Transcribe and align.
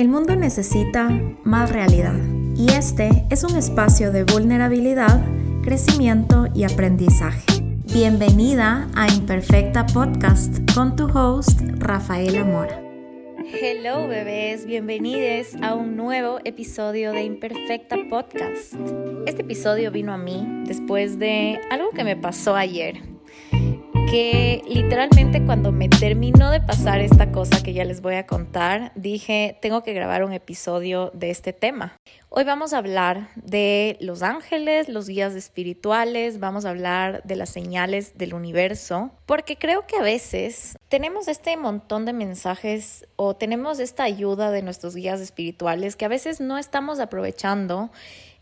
El 0.00 0.08
mundo 0.08 0.34
necesita 0.34 1.10
más 1.44 1.70
realidad 1.70 2.16
y 2.56 2.72
este 2.72 3.26
es 3.28 3.44
un 3.44 3.54
espacio 3.58 4.10
de 4.10 4.24
vulnerabilidad, 4.24 5.22
crecimiento 5.62 6.46
y 6.54 6.64
aprendizaje. 6.64 7.44
Bienvenida 7.92 8.88
a 8.96 9.12
Imperfecta 9.12 9.84
Podcast 9.84 10.56
con 10.74 10.96
tu 10.96 11.04
host 11.04 11.60
Rafaela 11.76 12.44
Mora. 12.44 12.80
Hello 13.44 14.08
bebés, 14.08 14.64
bienvenidos 14.64 15.48
a 15.60 15.74
un 15.74 15.98
nuevo 15.98 16.38
episodio 16.46 17.12
de 17.12 17.24
Imperfecta 17.24 17.98
Podcast. 18.08 18.72
Este 19.26 19.42
episodio 19.42 19.90
vino 19.90 20.14
a 20.14 20.16
mí 20.16 20.64
después 20.64 21.18
de 21.18 21.60
algo 21.70 21.90
que 21.90 22.04
me 22.04 22.16
pasó 22.16 22.56
ayer 22.56 23.09
que 24.10 24.64
literalmente 24.66 25.44
cuando 25.44 25.70
me 25.70 25.88
terminó 25.88 26.50
de 26.50 26.60
pasar 26.60 27.00
esta 27.00 27.30
cosa 27.30 27.62
que 27.62 27.72
ya 27.72 27.84
les 27.84 28.00
voy 28.00 28.16
a 28.16 28.26
contar, 28.26 28.90
dije, 28.96 29.56
tengo 29.62 29.84
que 29.84 29.92
grabar 29.92 30.24
un 30.24 30.32
episodio 30.32 31.12
de 31.14 31.30
este 31.30 31.52
tema. 31.52 31.96
Hoy 32.28 32.42
vamos 32.42 32.72
a 32.72 32.78
hablar 32.78 33.28
de 33.36 33.96
los 34.00 34.22
ángeles, 34.22 34.88
los 34.88 35.06
guías 35.06 35.36
espirituales, 35.36 36.40
vamos 36.40 36.64
a 36.64 36.70
hablar 36.70 37.22
de 37.22 37.36
las 37.36 37.50
señales 37.50 38.18
del 38.18 38.34
universo, 38.34 39.12
porque 39.26 39.56
creo 39.56 39.86
que 39.86 39.96
a 39.96 40.02
veces 40.02 40.76
tenemos 40.88 41.28
este 41.28 41.56
montón 41.56 42.04
de 42.04 42.12
mensajes 42.12 43.06
o 43.14 43.36
tenemos 43.36 43.78
esta 43.78 44.02
ayuda 44.02 44.50
de 44.50 44.62
nuestros 44.62 44.96
guías 44.96 45.20
espirituales 45.20 45.94
que 45.94 46.06
a 46.06 46.08
veces 46.08 46.40
no 46.40 46.58
estamos 46.58 46.98
aprovechando 46.98 47.92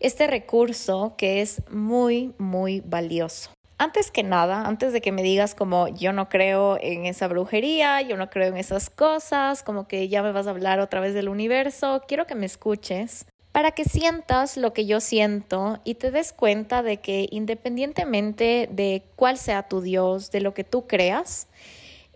este 0.00 0.28
recurso 0.28 1.14
que 1.18 1.42
es 1.42 1.62
muy, 1.70 2.32
muy 2.38 2.80
valioso. 2.80 3.50
Antes 3.80 4.10
que 4.10 4.24
nada, 4.24 4.62
antes 4.66 4.92
de 4.92 5.00
que 5.00 5.12
me 5.12 5.22
digas 5.22 5.54
como 5.54 5.86
yo 5.86 6.12
no 6.12 6.28
creo 6.28 6.78
en 6.80 7.06
esa 7.06 7.28
brujería, 7.28 8.02
yo 8.02 8.16
no 8.16 8.28
creo 8.28 8.48
en 8.48 8.56
esas 8.56 8.90
cosas, 8.90 9.62
como 9.62 9.86
que 9.86 10.08
ya 10.08 10.20
me 10.20 10.32
vas 10.32 10.48
a 10.48 10.50
hablar 10.50 10.80
otra 10.80 10.98
vez 10.98 11.14
del 11.14 11.28
universo, 11.28 12.02
quiero 12.08 12.26
que 12.26 12.34
me 12.34 12.46
escuches 12.46 13.26
para 13.52 13.70
que 13.70 13.84
sientas 13.84 14.56
lo 14.56 14.72
que 14.72 14.84
yo 14.84 15.00
siento 15.00 15.78
y 15.84 15.94
te 15.94 16.10
des 16.10 16.32
cuenta 16.32 16.82
de 16.82 16.98
que 16.98 17.28
independientemente 17.30 18.68
de 18.70 19.04
cuál 19.14 19.38
sea 19.38 19.68
tu 19.68 19.80
Dios, 19.80 20.32
de 20.32 20.40
lo 20.40 20.54
que 20.54 20.64
tú 20.64 20.86
creas, 20.86 21.46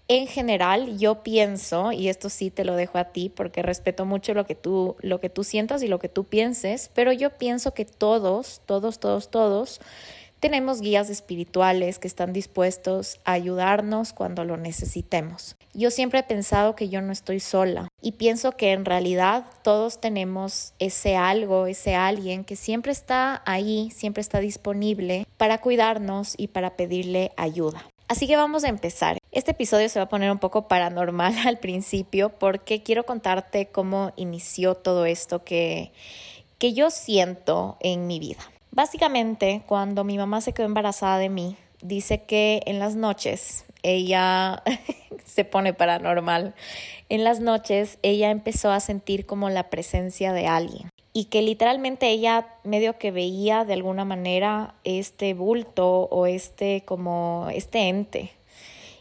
en 0.09 0.27
general 0.27 0.98
yo 0.98 1.22
pienso, 1.22 1.92
y 1.92 2.09
esto 2.09 2.28
sí 2.28 2.50
te 2.50 2.65
lo 2.65 2.75
dejo 2.75 2.98
a 2.98 3.05
ti 3.05 3.28
porque 3.28 3.62
respeto 3.62 4.05
mucho 4.05 4.34
lo 4.34 4.47
que 4.47 4.55
tú, 4.55 4.97
lo 5.00 5.20
que 5.20 5.31
tú 5.31 5.44
sientas 5.44 5.83
y 5.83 5.89
lo 5.89 5.98
que 5.98 6.09
tú 6.09 6.25
pienses, 6.25 6.91
pero 6.92 7.12
yo 7.12 7.31
pienso 7.31 7.72
que 7.72 7.84
todos, 7.84 8.61
todos, 8.67 8.98
todos, 8.98 9.31
todos, 9.31 9.81
tenemos 10.43 10.81
guías 10.81 11.09
espirituales 11.09 12.01
que 12.01 12.09
están 12.09 12.33
dispuestos 12.33 13.21
a 13.25 13.31
ayudarnos 13.31 14.12
cuando 14.12 14.45
lo 14.45 14.57
necesitemos. 14.57 15.55
Yo 15.73 15.93
siempre 15.93 16.19
he 16.19 16.25
pensado 16.25 16.75
que 16.75 16.89
yo 16.89 17.01
no 17.01 17.12
estoy 17.12 17.39
sola 17.39 17.87
y 18.01 18.12
pienso 18.12 18.57
que 18.57 18.73
en 18.73 18.84
realidad 18.84 19.45
todos 19.62 20.01
tenemos 20.01 20.75
ese 20.81 21.15
algo, 21.15 21.69
ese 21.69 21.95
alguien 21.95 22.43
que 22.43 22.57
siempre 22.57 22.91
está 22.91 23.41
ahí, 23.47 23.93
siempre 23.93 24.21
está 24.21 24.41
disponible 24.41 25.29
para 25.37 25.59
cuidarnos 25.59 26.34
y 26.37 26.49
para 26.49 26.77
pedirle 26.77 27.31
ayuda. 27.37 27.87
Así 28.09 28.27
que 28.27 28.37
vamos 28.37 28.65
a 28.65 28.69
empezar. 28.69 29.19
Este 29.31 29.53
episodio 29.53 29.89
se 29.89 30.01
va 30.01 30.06
a 30.06 30.09
poner 30.09 30.33
un 30.33 30.41
poco 30.41 30.67
paranormal 30.67 31.34
al 31.47 31.61
principio 31.61 32.31
porque 32.31 32.83
quiero 32.83 33.06
contarte 33.06 33.67
cómo 33.67 34.12
inició 34.17 34.75
todo 34.75 35.06
esto 35.06 35.45
que, 35.45 35.93
que 36.59 36.73
yo 36.73 36.91
siento 36.91 37.77
en 37.79 38.09
mi 38.09 38.19
vida. 38.19 38.52
Básicamente, 38.75 39.62
cuando 39.67 40.03
mi 40.03 40.17
mamá 40.17 40.41
se 40.41 40.55
quedó 40.55 40.65
embarazada 40.65 41.19
de 41.19 41.28
mí, 41.28 41.59
dice 41.83 42.23
que 42.23 42.62
en 42.65 42.78
las 42.78 42.97
noches 42.97 43.67
ella 43.83 44.62
se 45.27 45.45
pone 45.45 45.75
paranormal. 45.75 46.55
En 47.11 47.23
las 47.23 47.41
noches 47.41 47.98
ella 48.03 48.31
empezó 48.31 48.70
a 48.70 48.81
sentir 48.81 49.27
como 49.27 49.50
la 49.50 49.69
presencia 49.69 50.33
de 50.33 50.47
alguien 50.47 50.89
y 51.12 51.27
que 51.27 51.43
literalmente 51.43 52.09
ella 52.09 52.47
medio 52.65 52.97
que 52.97 53.11
veía 53.11 53.67
de 53.67 53.75
alguna 53.75 54.06
manera 54.06 54.75
este 54.84 55.34
bulto 55.34 56.05
o 56.05 56.25
este 56.27 56.83
como 56.87 57.49
este 57.53 57.91
ente. 57.91 58.33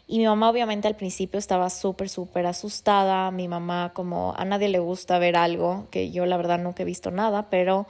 Y 0.06 0.18
mi 0.18 0.26
mamá 0.26 0.50
obviamente 0.50 0.88
al 0.88 0.96
principio 0.96 1.38
estaba 1.38 1.70
súper, 1.70 2.10
súper 2.10 2.44
asustada. 2.44 3.30
Mi 3.30 3.48
mamá 3.48 3.92
como 3.94 4.34
a 4.36 4.44
nadie 4.44 4.68
le 4.68 4.78
gusta 4.78 5.18
ver 5.18 5.36
algo, 5.36 5.86
que 5.90 6.10
yo 6.10 6.26
la 6.26 6.36
verdad 6.36 6.58
nunca 6.58 6.82
he 6.82 6.86
visto 6.86 7.10
nada, 7.10 7.48
pero 7.48 7.86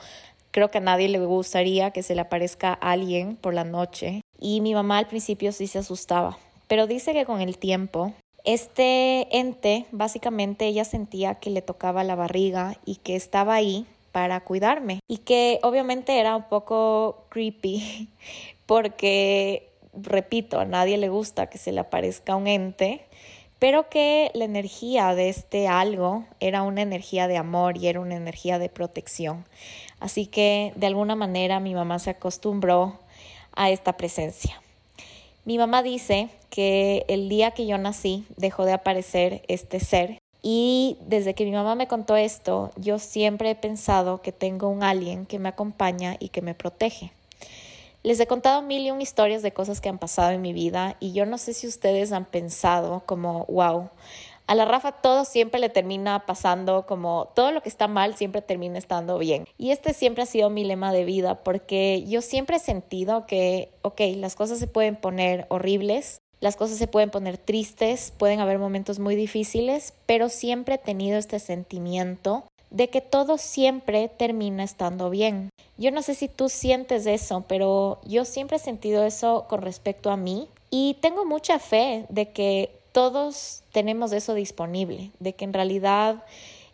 Creo 0.52 0.70
que 0.70 0.78
a 0.78 0.82
nadie 0.82 1.08
le 1.08 1.18
gustaría 1.18 1.92
que 1.92 2.02
se 2.02 2.14
le 2.14 2.20
aparezca 2.20 2.74
alguien 2.74 3.36
por 3.36 3.54
la 3.54 3.64
noche. 3.64 4.20
Y 4.38 4.60
mi 4.60 4.74
mamá 4.74 4.98
al 4.98 5.06
principio 5.06 5.50
sí 5.50 5.66
se 5.66 5.78
asustaba, 5.78 6.38
pero 6.68 6.86
dice 6.86 7.14
que 7.14 7.24
con 7.24 7.40
el 7.40 7.56
tiempo 7.56 8.12
este 8.44 9.38
ente, 9.38 9.86
básicamente 9.92 10.66
ella 10.66 10.84
sentía 10.84 11.36
que 11.36 11.50
le 11.50 11.62
tocaba 11.62 12.04
la 12.04 12.16
barriga 12.16 12.76
y 12.84 12.96
que 12.96 13.16
estaba 13.16 13.54
ahí 13.54 13.86
para 14.10 14.40
cuidarme 14.40 15.00
y 15.08 15.18
que 15.18 15.58
obviamente 15.62 16.18
era 16.18 16.36
un 16.36 16.42
poco 16.44 17.24
creepy 17.30 18.08
porque, 18.66 19.70
repito, 19.94 20.60
a 20.60 20.66
nadie 20.66 20.98
le 20.98 21.08
gusta 21.08 21.48
que 21.48 21.56
se 21.56 21.72
le 21.72 21.80
aparezca 21.80 22.36
un 22.36 22.46
ente, 22.46 23.06
pero 23.62 23.88
que 23.88 24.32
la 24.34 24.44
energía 24.44 25.14
de 25.14 25.28
este 25.28 25.68
algo 25.68 26.24
era 26.40 26.64
una 26.64 26.82
energía 26.82 27.28
de 27.28 27.36
amor 27.36 27.78
y 27.78 27.86
era 27.86 28.00
una 28.00 28.16
energía 28.16 28.58
de 28.58 28.68
protección. 28.68 29.44
Así 30.00 30.26
que 30.26 30.72
de 30.74 30.88
alguna 30.88 31.14
manera 31.14 31.60
mi 31.60 31.72
mamá 31.72 32.00
se 32.00 32.10
acostumbró 32.10 32.98
a 33.54 33.70
esta 33.70 33.96
presencia. 33.96 34.60
Mi 35.44 35.58
mamá 35.58 35.84
dice 35.84 36.28
que 36.50 37.04
el 37.06 37.28
día 37.28 37.52
que 37.52 37.68
yo 37.68 37.78
nací 37.78 38.24
dejó 38.36 38.64
de 38.64 38.72
aparecer 38.72 39.42
este 39.46 39.78
ser 39.78 40.18
y 40.42 40.96
desde 41.06 41.34
que 41.34 41.44
mi 41.44 41.52
mamá 41.52 41.76
me 41.76 41.86
contó 41.86 42.16
esto, 42.16 42.72
yo 42.74 42.98
siempre 42.98 43.50
he 43.50 43.54
pensado 43.54 44.22
que 44.22 44.32
tengo 44.32 44.70
un 44.70 44.82
alguien 44.82 45.24
que 45.24 45.38
me 45.38 45.48
acompaña 45.48 46.16
y 46.18 46.30
que 46.30 46.42
me 46.42 46.56
protege. 46.56 47.12
Les 48.04 48.18
he 48.18 48.26
contado 48.26 48.62
mil 48.62 48.82
y 48.82 48.90
un 48.90 49.00
historias 49.00 49.42
de 49.42 49.52
cosas 49.52 49.80
que 49.80 49.88
han 49.88 49.98
pasado 49.98 50.32
en 50.32 50.42
mi 50.42 50.52
vida 50.52 50.96
y 50.98 51.12
yo 51.12 51.24
no 51.24 51.38
sé 51.38 51.54
si 51.54 51.68
ustedes 51.68 52.10
han 52.10 52.24
pensado 52.24 53.04
como, 53.06 53.44
wow, 53.46 53.90
a 54.48 54.56
la 54.56 54.64
Rafa 54.64 54.90
todo 54.90 55.24
siempre 55.24 55.60
le 55.60 55.68
termina 55.68 56.26
pasando 56.26 56.84
como 56.84 57.30
todo 57.36 57.52
lo 57.52 57.62
que 57.62 57.68
está 57.68 57.86
mal 57.86 58.16
siempre 58.16 58.42
termina 58.42 58.76
estando 58.76 59.18
bien. 59.18 59.46
Y 59.56 59.70
este 59.70 59.94
siempre 59.94 60.24
ha 60.24 60.26
sido 60.26 60.50
mi 60.50 60.64
lema 60.64 60.92
de 60.92 61.04
vida 61.04 61.44
porque 61.44 62.04
yo 62.08 62.22
siempre 62.22 62.56
he 62.56 62.60
sentido 62.60 63.24
que, 63.26 63.70
ok, 63.82 64.00
las 64.16 64.34
cosas 64.34 64.58
se 64.58 64.66
pueden 64.66 64.96
poner 64.96 65.46
horribles, 65.48 66.22
las 66.40 66.56
cosas 66.56 66.78
se 66.78 66.88
pueden 66.88 67.10
poner 67.10 67.38
tristes, 67.38 68.12
pueden 68.18 68.40
haber 68.40 68.58
momentos 68.58 68.98
muy 68.98 69.14
difíciles, 69.14 69.94
pero 70.06 70.28
siempre 70.28 70.74
he 70.74 70.78
tenido 70.78 71.18
este 71.18 71.38
sentimiento 71.38 72.44
de 72.72 72.88
que 72.88 73.00
todo 73.00 73.38
siempre 73.38 74.08
termina 74.08 74.64
estando 74.64 75.10
bien. 75.10 75.50
Yo 75.76 75.90
no 75.90 76.02
sé 76.02 76.14
si 76.14 76.28
tú 76.28 76.48
sientes 76.48 77.06
eso, 77.06 77.44
pero 77.46 78.00
yo 78.04 78.24
siempre 78.24 78.56
he 78.56 78.60
sentido 78.60 79.04
eso 79.04 79.46
con 79.48 79.62
respecto 79.62 80.10
a 80.10 80.16
mí 80.16 80.48
y 80.70 80.96
tengo 81.00 81.24
mucha 81.24 81.58
fe 81.58 82.06
de 82.08 82.32
que 82.32 82.80
todos 82.92 83.62
tenemos 83.72 84.12
eso 84.12 84.34
disponible, 84.34 85.10
de 85.20 85.34
que 85.34 85.44
en 85.44 85.52
realidad 85.52 86.24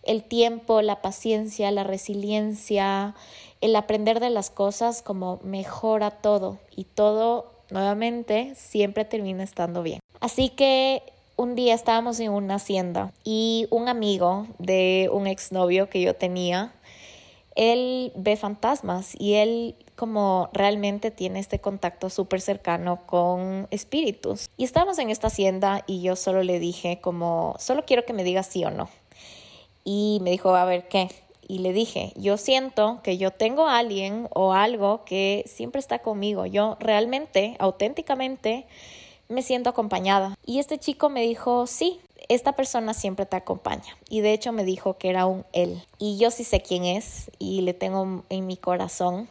el 0.05 0.23
tiempo, 0.23 0.83
la 0.83 1.03
paciencia, 1.03 1.71
la 1.71 1.85
resiliencia, 1.85 3.15
el 3.61 3.75
aprender 3.75 4.21
de 4.21 4.31
las 4.31 4.51
cosas 4.51 5.03
como 5.03 5.41
mejora 5.43 6.11
todo 6.11 6.59
y 6.75 6.85
todo 6.85 7.51
nuevamente 7.71 8.55
siempre 8.55 9.05
termina 9.05 9.43
estando 9.43 9.83
bien. 9.83 10.01
Así 10.21 10.49
que 10.49 11.03
un 11.39 11.55
día 11.55 11.73
estábamos 11.73 12.19
en 12.19 12.33
una 12.33 12.57
hacienda 12.57 13.13
y 13.23 13.69
un 13.71 13.89
amigo 13.89 14.49
de 14.59 15.09
un 15.13 15.29
exnovio 15.29 15.89
que 15.89 16.03
yo 16.03 16.15
tenía, 16.15 16.75
él 17.55 18.13
ve 18.17 18.37
fantasmas 18.37 19.15
y 19.17 19.35
él 19.35 19.77
como 19.95 20.51
realmente 20.53 21.13
tiene 21.13 21.39
este 21.39 21.61
contacto 21.61 22.11
súper 22.11 22.41
cercano 22.41 23.07
con 23.07 23.69
espíritus. 23.71 24.51
Y 24.57 24.65
estábamos 24.65 24.99
en 24.99 25.11
esta 25.11 25.29
hacienda 25.29 25.85
y 25.87 26.03
yo 26.03 26.17
solo 26.17 26.43
le 26.43 26.59
dije 26.59 26.99
como, 27.01 27.55
solo 27.61 27.85
quiero 27.87 28.05
que 28.05 28.13
me 28.13 28.25
digas 28.25 28.49
sí 28.49 28.65
o 28.65 28.71
no. 28.71 28.89
Y 29.85 30.19
me 30.23 30.31
dijo, 30.31 30.57
a 30.57 30.65
ver, 30.65 30.89
¿qué? 30.89 31.09
Y 31.47 31.61
le 31.61 31.73
dije, 31.73 32.13
yo 32.17 32.37
siento 32.37 32.99
que 33.05 33.17
yo 33.17 33.31
tengo 33.31 33.69
alguien 33.69 34.29
o 34.35 34.55
algo 34.55 35.05
que 35.05 35.45
siempre 35.47 35.79
está 35.79 36.01
conmigo. 36.01 36.47
Yo 36.47 36.77
realmente, 36.81 37.57
auténticamente, 37.61 38.67
me 39.29 39.43
siento 39.43 39.71
acompañada. 39.71 40.37
Y 40.45 40.59
este 40.59 40.79
chico 40.79 41.09
me 41.11 41.23
dijo, 41.23 41.67
sí, 41.67 42.01
esta 42.29 42.53
persona 42.53 42.95
siempre 42.95 43.27
te 43.27 43.37
acompaña. 43.37 43.97
Y 44.09 44.21
de 44.21 44.33
hecho 44.33 44.53
me 44.53 44.65
dijo 44.65 44.99
que 44.99 45.11
era 45.11 45.27
un 45.27 45.45
él. 45.53 45.83
Y 45.99 46.19
yo 46.19 46.31
sí 46.31 46.45
sé 46.45 46.61
quién 46.61 46.85
es 46.85 47.31
y 47.39 47.63
le 47.63 47.75
tengo 47.75 48.23
en 48.29 48.47
mi 48.47 48.57
corazón. 48.57 49.29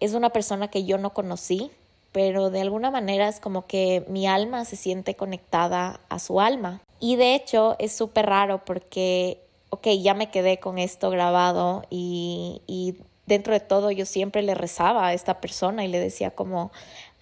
Es 0.00 0.14
una 0.14 0.30
persona 0.30 0.68
que 0.68 0.84
yo 0.84 0.98
no 0.98 1.10
conocí, 1.10 1.70
pero 2.12 2.50
de 2.50 2.60
alguna 2.60 2.90
manera 2.90 3.28
es 3.28 3.40
como 3.40 3.66
que 3.66 4.04
mi 4.08 4.26
alma 4.26 4.64
se 4.64 4.76
siente 4.76 5.14
conectada 5.14 6.00
a 6.08 6.18
su 6.18 6.40
alma. 6.40 6.80
Y 7.00 7.16
de 7.16 7.34
hecho 7.34 7.76
es 7.78 7.92
súper 7.92 8.26
raro 8.26 8.64
porque, 8.64 9.40
ok, 9.70 9.88
ya 10.00 10.14
me 10.14 10.30
quedé 10.30 10.58
con 10.58 10.78
esto 10.78 11.10
grabado 11.10 11.84
y, 11.90 12.62
y 12.66 12.96
dentro 13.26 13.52
de 13.52 13.60
todo 13.60 13.90
yo 13.90 14.06
siempre 14.06 14.42
le 14.42 14.54
rezaba 14.54 15.06
a 15.06 15.14
esta 15.14 15.40
persona 15.40 15.84
y 15.84 15.88
le 15.88 15.98
decía 15.98 16.30
como, 16.32 16.70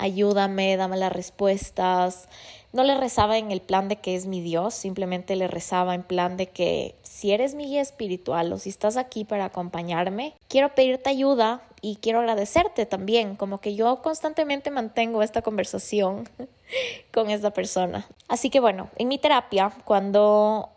ayúdame, 0.00 0.76
dame 0.76 0.96
las 0.96 1.12
respuestas. 1.12 2.28
No 2.72 2.84
le 2.84 2.96
rezaba 2.96 3.38
en 3.38 3.50
el 3.50 3.60
plan 3.60 3.88
de 3.88 3.96
que 3.96 4.16
es 4.16 4.26
mi 4.26 4.40
Dios, 4.40 4.74
simplemente 4.74 5.36
le 5.36 5.48
rezaba 5.48 5.94
en 5.94 6.02
plan 6.02 6.36
de 6.36 6.46
que 6.48 6.94
si 7.02 7.32
eres 7.32 7.54
mi 7.54 7.66
guía 7.66 7.82
espiritual 7.82 8.52
o 8.52 8.58
si 8.58 8.70
estás 8.70 8.96
aquí 8.96 9.24
para 9.24 9.46
acompañarme, 9.46 10.34
quiero 10.48 10.74
pedirte 10.74 11.10
ayuda 11.10 11.62
y 11.82 11.96
quiero 11.96 12.20
agradecerte 12.20 12.86
también, 12.86 13.36
como 13.36 13.60
que 13.60 13.74
yo 13.74 14.02
constantemente 14.02 14.70
mantengo 14.70 15.22
esta 15.22 15.42
conversación 15.42 16.28
con 17.12 17.30
esta 17.30 17.50
persona. 17.50 18.06
Así 18.28 18.50
que 18.50 18.60
bueno, 18.60 18.90
en 18.96 19.08
mi 19.08 19.18
terapia, 19.18 19.72
cuando 19.84 20.70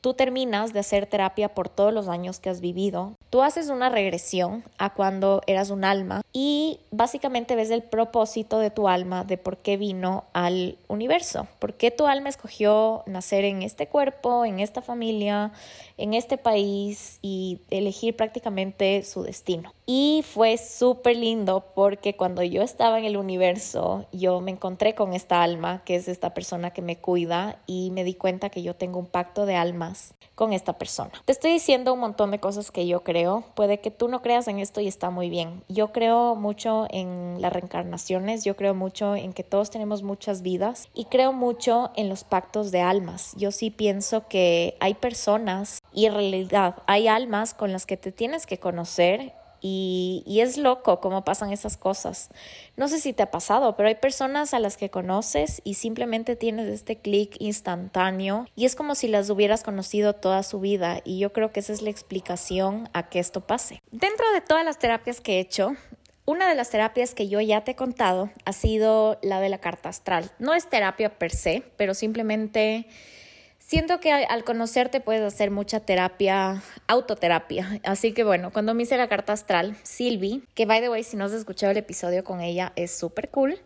tú 0.00 0.14
terminas 0.14 0.72
de 0.72 0.80
hacer 0.80 1.06
terapia 1.06 1.54
por 1.54 1.68
todos 1.68 1.92
los 1.92 2.08
años 2.08 2.40
que 2.40 2.50
has 2.50 2.60
vivido, 2.60 3.12
tú 3.30 3.42
haces 3.42 3.68
una 3.68 3.88
regresión 3.88 4.64
a 4.78 4.94
cuando 4.94 5.42
eras 5.46 5.70
un 5.70 5.84
alma 5.84 6.22
y 6.32 6.80
básicamente 6.90 7.56
ves 7.56 7.70
el 7.70 7.82
propósito 7.82 8.58
de 8.58 8.70
tu 8.70 8.88
alma, 8.88 9.24
de 9.24 9.38
por 9.38 9.58
qué 9.58 9.76
vino 9.76 10.24
al 10.32 10.78
universo, 10.88 11.46
por 11.58 11.74
qué 11.74 11.90
tu 11.90 12.06
alma 12.06 12.28
escogió 12.28 13.02
nacer 13.06 13.44
en 13.44 13.62
este 13.62 13.86
cuerpo, 13.86 14.44
en 14.44 14.60
esta 14.60 14.82
familia, 14.82 15.52
en 15.96 16.14
este 16.14 16.38
país 16.38 17.18
y 17.22 17.60
elegir 17.70 18.16
prácticamente 18.16 19.02
su 19.02 19.22
destino. 19.22 19.72
Y 19.92 20.22
fue 20.22 20.56
súper 20.56 21.16
lindo 21.16 21.64
porque 21.74 22.14
cuando 22.14 22.44
yo 22.44 22.62
estaba 22.62 23.00
en 23.00 23.04
el 23.04 23.16
universo, 23.16 24.06
yo 24.12 24.40
me 24.40 24.52
encontré 24.52 24.94
con 24.94 25.14
esta 25.14 25.42
alma, 25.42 25.82
que 25.84 25.96
es 25.96 26.06
esta 26.06 26.32
persona 26.32 26.70
que 26.70 26.80
me 26.80 26.98
cuida, 26.98 27.58
y 27.66 27.90
me 27.90 28.04
di 28.04 28.14
cuenta 28.14 28.50
que 28.50 28.62
yo 28.62 28.76
tengo 28.76 29.00
un 29.00 29.06
pacto 29.06 29.46
de 29.46 29.56
almas 29.56 30.14
con 30.36 30.52
esta 30.52 30.78
persona. 30.78 31.10
Te 31.24 31.32
estoy 31.32 31.50
diciendo 31.50 31.92
un 31.92 31.98
montón 31.98 32.30
de 32.30 32.38
cosas 32.38 32.70
que 32.70 32.86
yo 32.86 33.02
creo. 33.02 33.42
Puede 33.56 33.80
que 33.80 33.90
tú 33.90 34.06
no 34.06 34.22
creas 34.22 34.46
en 34.46 34.60
esto 34.60 34.80
y 34.80 34.86
está 34.86 35.10
muy 35.10 35.28
bien. 35.28 35.64
Yo 35.68 35.90
creo 35.90 36.36
mucho 36.36 36.86
en 36.90 37.38
las 37.40 37.52
reencarnaciones, 37.52 38.44
yo 38.44 38.54
creo 38.54 38.74
mucho 38.74 39.16
en 39.16 39.32
que 39.32 39.42
todos 39.42 39.70
tenemos 39.70 40.04
muchas 40.04 40.42
vidas 40.42 40.88
y 40.94 41.06
creo 41.06 41.32
mucho 41.32 41.90
en 41.96 42.08
los 42.08 42.22
pactos 42.22 42.70
de 42.70 42.80
almas. 42.80 43.34
Yo 43.36 43.50
sí 43.50 43.70
pienso 43.70 44.28
que 44.28 44.76
hay 44.78 44.94
personas 44.94 45.82
y 45.92 46.06
en 46.06 46.14
realidad 46.14 46.76
hay 46.86 47.08
almas 47.08 47.54
con 47.54 47.72
las 47.72 47.86
que 47.86 47.96
te 47.96 48.12
tienes 48.12 48.46
que 48.46 48.58
conocer 48.58 49.39
y, 49.60 50.22
y, 50.26 50.40
es 50.40 50.56
loco 50.56 51.00
cómo 51.00 51.24
pasan 51.24 51.52
esas 51.52 51.76
cosas. 51.76 52.30
No 52.76 52.88
sé 52.88 53.00
si 53.00 53.12
te 53.12 53.22
ha 53.22 53.30
pasado, 53.30 53.76
pero 53.76 53.88
hay 53.88 53.94
personas 53.94 54.54
a 54.54 54.58
las 54.58 54.76
que 54.76 54.90
conoces 54.90 55.60
y 55.64 55.74
simplemente 55.74 56.36
tienes 56.36 56.68
este 56.68 56.96
clic 56.96 57.36
instantáneo 57.38 58.46
y 58.56 58.64
es 58.64 58.76
como 58.76 58.94
si 58.94 59.08
las 59.08 59.30
hubieras 59.30 59.62
conocido 59.62 60.14
toda 60.14 60.42
su 60.42 60.60
vida 60.60 61.00
y 61.04 61.18
yo 61.18 61.32
creo 61.32 61.52
que 61.52 61.60
esa 61.60 61.72
es 61.72 61.82
la 61.82 61.90
explicación 61.90 62.88
a 62.92 63.08
que 63.08 63.18
esto 63.18 63.40
pase. 63.42 63.80
Dentro 63.90 64.30
de 64.32 64.40
todas 64.40 64.64
las 64.64 64.78
terapias 64.78 65.20
que 65.20 65.36
he 65.36 65.40
hecho, 65.40 65.72
una 66.26 66.48
de 66.48 66.54
las 66.54 66.70
terapias 66.70 67.14
que 67.14 67.28
yo 67.28 67.40
ya 67.40 67.62
te 67.62 67.72
he 67.72 67.76
contado 67.76 68.30
ha 68.44 68.52
sido 68.52 69.18
la 69.22 69.40
de 69.40 69.48
la 69.48 69.58
carta 69.58 69.88
astral. 69.88 70.30
No 70.38 70.54
es 70.54 70.68
terapia 70.68 71.18
per 71.18 71.32
se, 71.32 71.64
pero 71.76 71.92
simplemente 71.92 72.86
Siento 73.70 74.00
que 74.00 74.10
al 74.10 74.42
conocerte 74.42 75.00
puedes 75.00 75.22
hacer 75.22 75.52
mucha 75.52 75.78
terapia, 75.78 76.60
autoterapia. 76.88 77.80
Así 77.84 78.10
que 78.10 78.24
bueno, 78.24 78.52
cuando 78.52 78.74
me 78.74 78.82
hice 78.82 78.96
la 78.96 79.08
carta 79.08 79.32
astral, 79.32 79.76
Silvi, 79.84 80.42
que 80.54 80.66
by 80.66 80.80
the 80.80 80.88
way, 80.88 81.04
si 81.04 81.16
no 81.16 81.26
has 81.26 81.32
escuchado 81.32 81.70
el 81.70 81.78
episodio 81.78 82.24
con 82.24 82.40
ella, 82.40 82.72
es 82.74 82.90
súper 82.90 83.28
cool. 83.28 83.60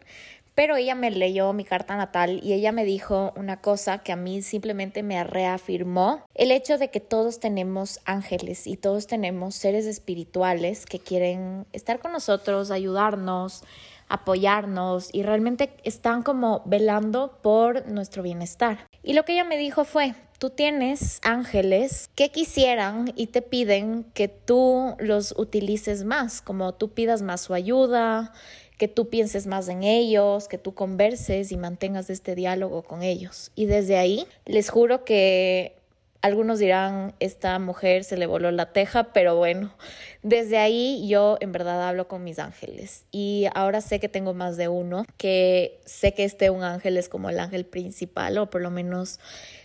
Pero 0.54 0.76
ella 0.76 0.94
me 0.94 1.10
leyó 1.10 1.54
mi 1.54 1.64
carta 1.64 1.96
natal 1.96 2.40
y 2.42 2.52
ella 2.52 2.70
me 2.70 2.84
dijo 2.84 3.32
una 3.34 3.62
cosa 3.62 4.02
que 4.02 4.12
a 4.12 4.16
mí 4.16 4.42
simplemente 4.42 5.02
me 5.02 5.24
reafirmó 5.24 6.22
el 6.34 6.50
hecho 6.50 6.76
de 6.76 6.90
que 6.90 7.00
todos 7.00 7.40
tenemos 7.40 7.98
ángeles 8.04 8.66
y 8.66 8.76
todos 8.76 9.06
tenemos 9.06 9.54
seres 9.54 9.86
espirituales 9.86 10.84
que 10.84 10.98
quieren 10.98 11.64
estar 11.72 11.98
con 11.98 12.12
nosotros, 12.12 12.70
ayudarnos, 12.70 13.64
apoyarnos 14.08 15.08
y 15.12 15.22
realmente 15.22 15.70
están 15.84 16.22
como 16.22 16.62
velando 16.66 17.38
por 17.42 17.86
nuestro 17.88 18.22
bienestar. 18.22 18.86
Y 19.02 19.12
lo 19.12 19.24
que 19.24 19.32
ella 19.32 19.44
me 19.44 19.58
dijo 19.58 19.84
fue, 19.84 20.14
tú 20.38 20.50
tienes 20.50 21.20
ángeles 21.22 22.10
que 22.14 22.30
quisieran 22.30 23.12
y 23.16 23.28
te 23.28 23.42
piden 23.42 24.04
que 24.14 24.28
tú 24.28 24.94
los 24.98 25.34
utilices 25.36 26.04
más, 26.04 26.42
como 26.42 26.74
tú 26.74 26.90
pidas 26.90 27.22
más 27.22 27.40
su 27.40 27.54
ayuda, 27.54 28.32
que 28.78 28.88
tú 28.88 29.08
pienses 29.08 29.46
más 29.46 29.68
en 29.68 29.82
ellos, 29.82 30.48
que 30.48 30.58
tú 30.58 30.74
converses 30.74 31.52
y 31.52 31.56
mantengas 31.56 32.10
este 32.10 32.34
diálogo 32.34 32.82
con 32.82 33.02
ellos. 33.02 33.52
Y 33.54 33.66
desde 33.66 33.96
ahí 33.96 34.26
les 34.46 34.68
juro 34.70 35.04
que 35.04 35.76
algunos 36.24 36.58
dirán, 36.58 37.14
esta 37.20 37.58
mujer 37.58 38.02
se 38.02 38.16
le 38.16 38.24
voló 38.24 38.50
la 38.50 38.72
teja, 38.72 39.12
pero 39.12 39.36
bueno, 39.36 39.74
desde 40.22 40.56
ahí 40.56 41.06
yo 41.06 41.36
en 41.42 41.52
verdad 41.52 41.86
hablo 41.86 42.08
con 42.08 42.24
mis 42.24 42.38
ángeles. 42.38 43.04
Y 43.10 43.44
ahora 43.54 43.82
sé 43.82 44.00
que 44.00 44.08
tengo 44.08 44.32
más 44.32 44.56
de 44.56 44.68
uno, 44.68 45.04
que 45.18 45.82
sé 45.84 46.14
que 46.14 46.24
este 46.24 46.48
un 46.48 46.62
ángel 46.62 46.96
es 46.96 47.10
como 47.10 47.28
el 47.28 47.38
ángel 47.38 47.66
principal 47.66 48.38
o 48.38 48.48
por 48.48 48.62
lo 48.62 48.70
menos 48.70 49.20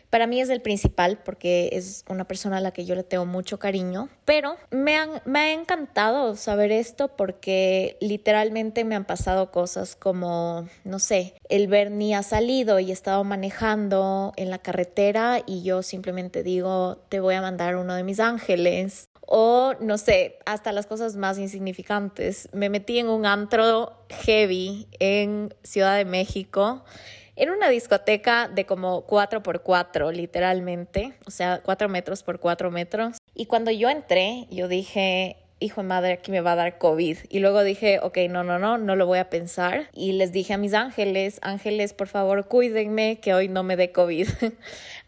para 0.10 0.28
mí 0.28 0.42
es 0.42 0.50
el 0.50 0.62
principal 0.62 1.20
porque 1.24 1.70
es 1.74 2.04
una 2.10 2.26
persona 2.26 2.58
a 2.58 2.62
la 2.62 2.72
que 2.72 2.86
yo 2.86 2.96
le 2.96 3.04
tengo 3.04 3.26
mucho 3.26 3.60
cariño, 3.60 4.10
pero 4.26 4.56
me, 4.72 4.96
han, 4.96 5.22
me 5.26 5.40
ha 5.40 5.54
encantado 5.54 6.36
saber 6.36 6.72
esto 6.72 7.10
porque 7.16 7.98
literalmente 8.02 8.84
me 8.84 8.96
han 8.96 9.06
pasado 9.06 9.52
cosas 9.52 9.96
como, 9.96 10.68
no 10.84 11.00
sé, 11.00 11.36
el 11.50 11.68
Bernie 11.68 12.16
ha 12.16 12.24
salido 12.24 12.80
y 12.80 12.90
he 12.90 12.94
estado 12.94 13.24
manejando 13.24 14.34
en 14.36 14.50
la 14.50 14.60
carretera 14.60 15.42
y 15.46 15.64
yo 15.64 15.84
simplemente 15.84 16.44
digo, 16.44 16.98
te 17.10 17.20
voy 17.20 17.36
a 17.36 17.42
mandar 17.42 17.76
uno 17.76 17.94
de 17.94 18.04
mis 18.04 18.20
ángeles. 18.20 19.10
O 19.32 19.76
no 19.80 20.00
sé, 20.00 20.40
hasta 20.48 20.72
las 20.72 20.88
cosas 20.88 21.16
más 21.16 21.38
insignificantes. 21.38 22.50
Me 22.52 22.70
metí 22.70 22.98
en 22.98 23.08
un 23.10 23.28
antro 23.28 23.94
heavy 24.10 24.88
en 25.00 25.54
Ciudad 25.62 25.98
de 25.98 26.06
México 26.06 26.84
era 27.40 27.54
una 27.54 27.70
discoteca 27.70 28.50
de 28.50 28.66
como 28.66 29.04
4 29.04 29.42
por 29.42 29.62
4 29.62 30.12
literalmente, 30.12 31.14
o 31.26 31.32
sea, 31.32 31.62
4 31.64 31.88
metros 31.88 32.22
por 32.22 32.40
4 32.40 32.70
metros. 32.70 33.18
Y 33.34 33.46
cuando 33.46 33.72
yo 33.72 33.90
entré, 33.90 34.46
yo 34.52 34.68
dije, 34.68 35.38
hijo 35.62 35.82
de 35.82 35.88
madre, 35.88 36.14
aquí 36.14 36.32
me 36.32 36.42
va 36.42 36.52
a 36.52 36.56
dar 36.56 36.78
COVID. 36.78 37.18
Y 37.30 37.40
luego 37.40 37.64
dije, 37.64 38.00
ok, 38.02 38.18
no, 38.30 38.44
no, 38.44 38.60
no, 38.60 38.78
no 38.78 38.98
lo 38.98 39.06
voy 39.06 39.20
a 39.20 39.30
pensar. 39.30 39.90
Y 39.94 40.12
les 40.12 40.34
dije 40.34 40.54
a 40.54 40.58
mis 40.58 40.74
ángeles, 40.74 41.40
ángeles, 41.42 41.94
por 41.94 42.10
favor, 42.10 42.48
cuídenme 42.50 43.22
que 43.22 43.34
hoy 43.34 43.48
no 43.48 43.64
me 43.64 43.78
dé 43.78 43.94
COVID. 43.94 44.28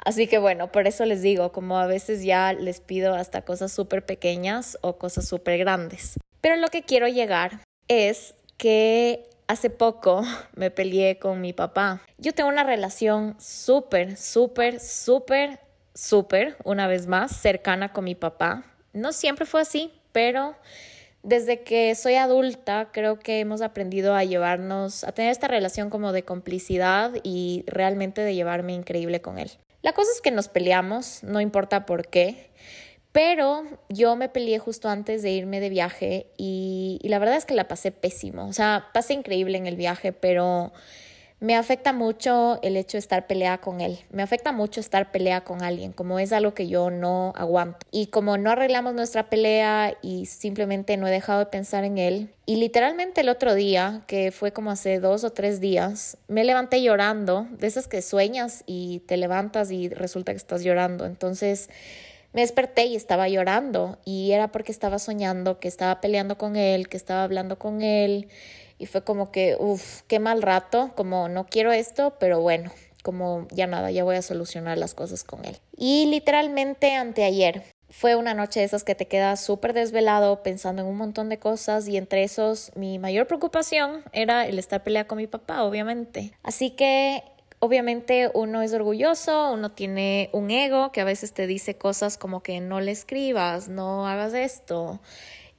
Así 0.06 0.28
que 0.28 0.38
bueno, 0.38 0.72
por 0.72 0.88
eso 0.88 1.04
les 1.04 1.22
digo, 1.22 1.52
como 1.52 1.80
a 1.80 1.86
veces 1.86 2.24
ya 2.24 2.54
les 2.54 2.80
pido 2.80 3.14
hasta 3.14 3.42
cosas 3.42 3.74
súper 3.74 4.06
pequeñas 4.06 4.78
o 4.82 4.98
cosas 4.98 5.28
súper 5.28 5.58
grandes. 5.58 6.18
Pero 6.40 6.56
lo 6.56 6.70
que 6.70 6.84
quiero 6.84 7.10
llegar 7.10 7.60
es 7.90 8.36
que 8.56 9.28
Hace 9.52 9.70
poco 9.70 10.24
me 10.56 10.72
peleé 10.72 11.20
con 11.20 11.42
mi 11.42 11.52
papá. 11.52 12.02
Yo 12.18 12.32
tengo 12.32 12.50
una 12.50 12.64
relación 12.64 13.36
súper, 13.38 14.16
súper, 14.16 14.80
súper, 14.80 15.60
súper, 15.94 16.56
una 16.64 16.88
vez 16.88 17.06
más, 17.06 17.36
cercana 17.36 17.92
con 17.92 18.06
mi 18.06 18.16
papá. 18.16 18.64
No 18.94 19.12
siempre 19.12 19.46
fue 19.46 19.60
así, 19.60 19.92
pero 20.14 20.56
desde 21.22 21.64
que 21.64 21.94
soy 21.96 22.16
adulta 22.16 22.92
creo 22.94 23.20
que 23.20 23.42
hemos 23.42 23.62
aprendido 23.62 24.16
a 24.16 24.24
llevarnos, 24.24 25.04
a 25.04 25.12
tener 25.12 25.32
esta 25.32 25.50
relación 25.50 25.90
como 25.90 26.14
de 26.14 26.24
complicidad 26.24 27.12
y 27.22 27.66
realmente 27.68 28.22
de 28.22 28.34
llevarme 28.34 28.72
increíble 28.72 29.20
con 29.20 29.38
él. 29.38 29.52
La 29.82 29.92
cosa 29.92 30.12
es 30.16 30.22
que 30.22 30.32
nos 30.32 30.48
peleamos, 30.48 31.24
no 31.24 31.42
importa 31.42 31.86
por 31.86 32.08
qué. 32.08 32.50
Pero 33.12 33.64
yo 33.90 34.16
me 34.16 34.30
peleé 34.30 34.58
justo 34.60 34.88
antes 34.88 35.22
de 35.22 35.32
irme 35.32 35.60
de 35.60 35.70
viaje 35.70 36.28
y, 36.38 37.00
la 37.04 37.20
verdad 37.20 37.36
es 37.36 37.46
que 37.46 37.56
la 37.56 37.68
pasé 37.68 37.92
pésimo. 37.92 38.48
O 38.48 38.54
sea, 38.54 38.88
pasé 38.94 39.14
increíble 39.14 39.58
en 39.58 39.68
el 39.68 39.76
viaje, 39.76 40.14
pero 40.14 40.72
me 41.42 41.58
afecta 41.58 41.92
mucho 41.92 42.60
el 42.62 42.78
hecho 42.78 42.94
de 42.94 43.00
estar 43.00 43.28
peleada 43.28 43.58
con 43.58 43.82
él. 43.82 44.00
Me 44.12 44.24
afecta 44.24 44.54
mucho 44.54 44.80
estar 44.80 45.12
peleada 45.12 45.44
con 45.44 45.62
alguien, 45.62 45.92
como 45.92 46.20
es 46.20 46.32
algo 46.32 46.54
que 46.54 46.70
yo 46.70 46.90
no 46.90 47.34
aguanto. 47.36 47.86
Y 47.92 48.08
como 48.08 48.38
no 48.38 48.52
arreglamos 48.52 48.94
nuestra 48.94 49.30
pelea 49.30 49.98
y 50.02 50.28
simplemente 50.28 50.96
no 50.96 51.08
he 51.08 51.12
dejado 51.12 51.40
de 51.40 51.48
pensar 51.48 51.84
en 51.84 51.98
él. 51.98 52.30
Y 52.46 52.58
literalmente 52.58 53.22
el 53.22 53.30
otro 53.30 53.56
día, 53.56 54.04
que 54.08 54.32
fue 54.32 54.54
como 54.54 54.72
hace 54.72 55.02
dos 55.02 55.26
o 55.26 55.32
tres 55.32 55.60
días, 55.60 56.18
me 56.30 56.46
levanté 56.46 56.82
llorando, 56.82 57.48
de 57.52 57.68
esas 57.68 57.90
que 57.90 58.02
sueñas 58.02 58.64
y 58.68 59.00
te 59.00 59.18
levantas 59.18 59.72
y 59.72 59.90
resulta 59.90 60.32
que 60.32 60.38
estás 60.38 60.64
llorando. 60.64 61.06
Entonces 61.06 61.70
me 62.34 62.42
desperté 62.42 62.86
y 62.86 62.96
estaba 62.96 63.28
llorando 63.28 63.98
y 64.06 64.32
era 64.32 64.52
porque 64.52 64.72
estaba 64.72 65.00
soñando 65.00 65.60
que 65.60 65.68
estaba 65.68 66.02
peleando 66.02 66.38
con 66.38 66.56
él, 66.56 66.88
que 66.88 66.98
estaba 66.98 67.24
hablando 67.24 67.58
con 67.58 67.82
él 67.82 68.30
y 68.78 68.86
fue 68.88 69.04
como 69.04 69.32
que, 69.32 69.56
uff, 69.60 70.02
qué 70.08 70.20
mal 70.20 70.42
rato, 70.42 70.92
como 70.96 71.30
no 71.30 71.46
quiero 71.46 71.72
esto, 71.72 72.16
pero 72.20 72.42
bueno, 72.42 72.72
como 73.04 73.48
ya 73.52 73.68
nada, 73.68 73.92
ya 73.92 74.04
voy 74.04 74.16
a 74.16 74.22
solucionar 74.22 74.78
las 74.78 74.94
cosas 74.94 75.24
con 75.24 75.46
él. 75.46 75.58
Y 75.78 76.08
literalmente 76.08 76.96
anteayer 76.96 77.64
fue 77.92 78.16
una 78.16 78.34
noche 78.34 78.62
de 78.62 78.66
esas 78.66 78.84
que 78.84 78.96
te 78.96 79.08
quedas 79.08 79.44
súper 79.44 79.74
desvelado 79.74 80.44
pensando 80.44 80.82
en 80.82 80.88
un 80.88 80.98
montón 80.98 81.30
de 81.30 81.38
cosas 81.38 81.88
y 81.88 81.98
entre 81.98 82.24
esos 82.24 82.72
mi 82.76 83.00
mayor 83.00 83.28
preocupación 83.28 84.04
era 84.14 84.48
el 84.48 84.58
estar 84.58 84.82
peleando 84.82 85.10
con 85.10 85.18
mi 85.18 85.28
papá, 85.28 85.64
obviamente. 85.64 86.32
Así 86.42 86.72
que 86.72 87.24
Obviamente 87.64 88.32
uno 88.34 88.64
es 88.64 88.74
orgulloso, 88.74 89.54
uno 89.54 89.72
tiene 89.72 90.32
un 90.34 90.50
ego 90.50 90.92
que 90.92 91.00
a 91.00 91.04
veces 91.04 91.32
te 91.32 91.46
dice 91.46 91.78
cosas 91.78 92.18
como 92.18 92.42
que 92.42 92.60
no 92.60 92.82
le 92.82 92.90
escribas, 92.90 93.70
no 93.70 94.08
hagas 94.08 94.34
esto. 94.34 95.00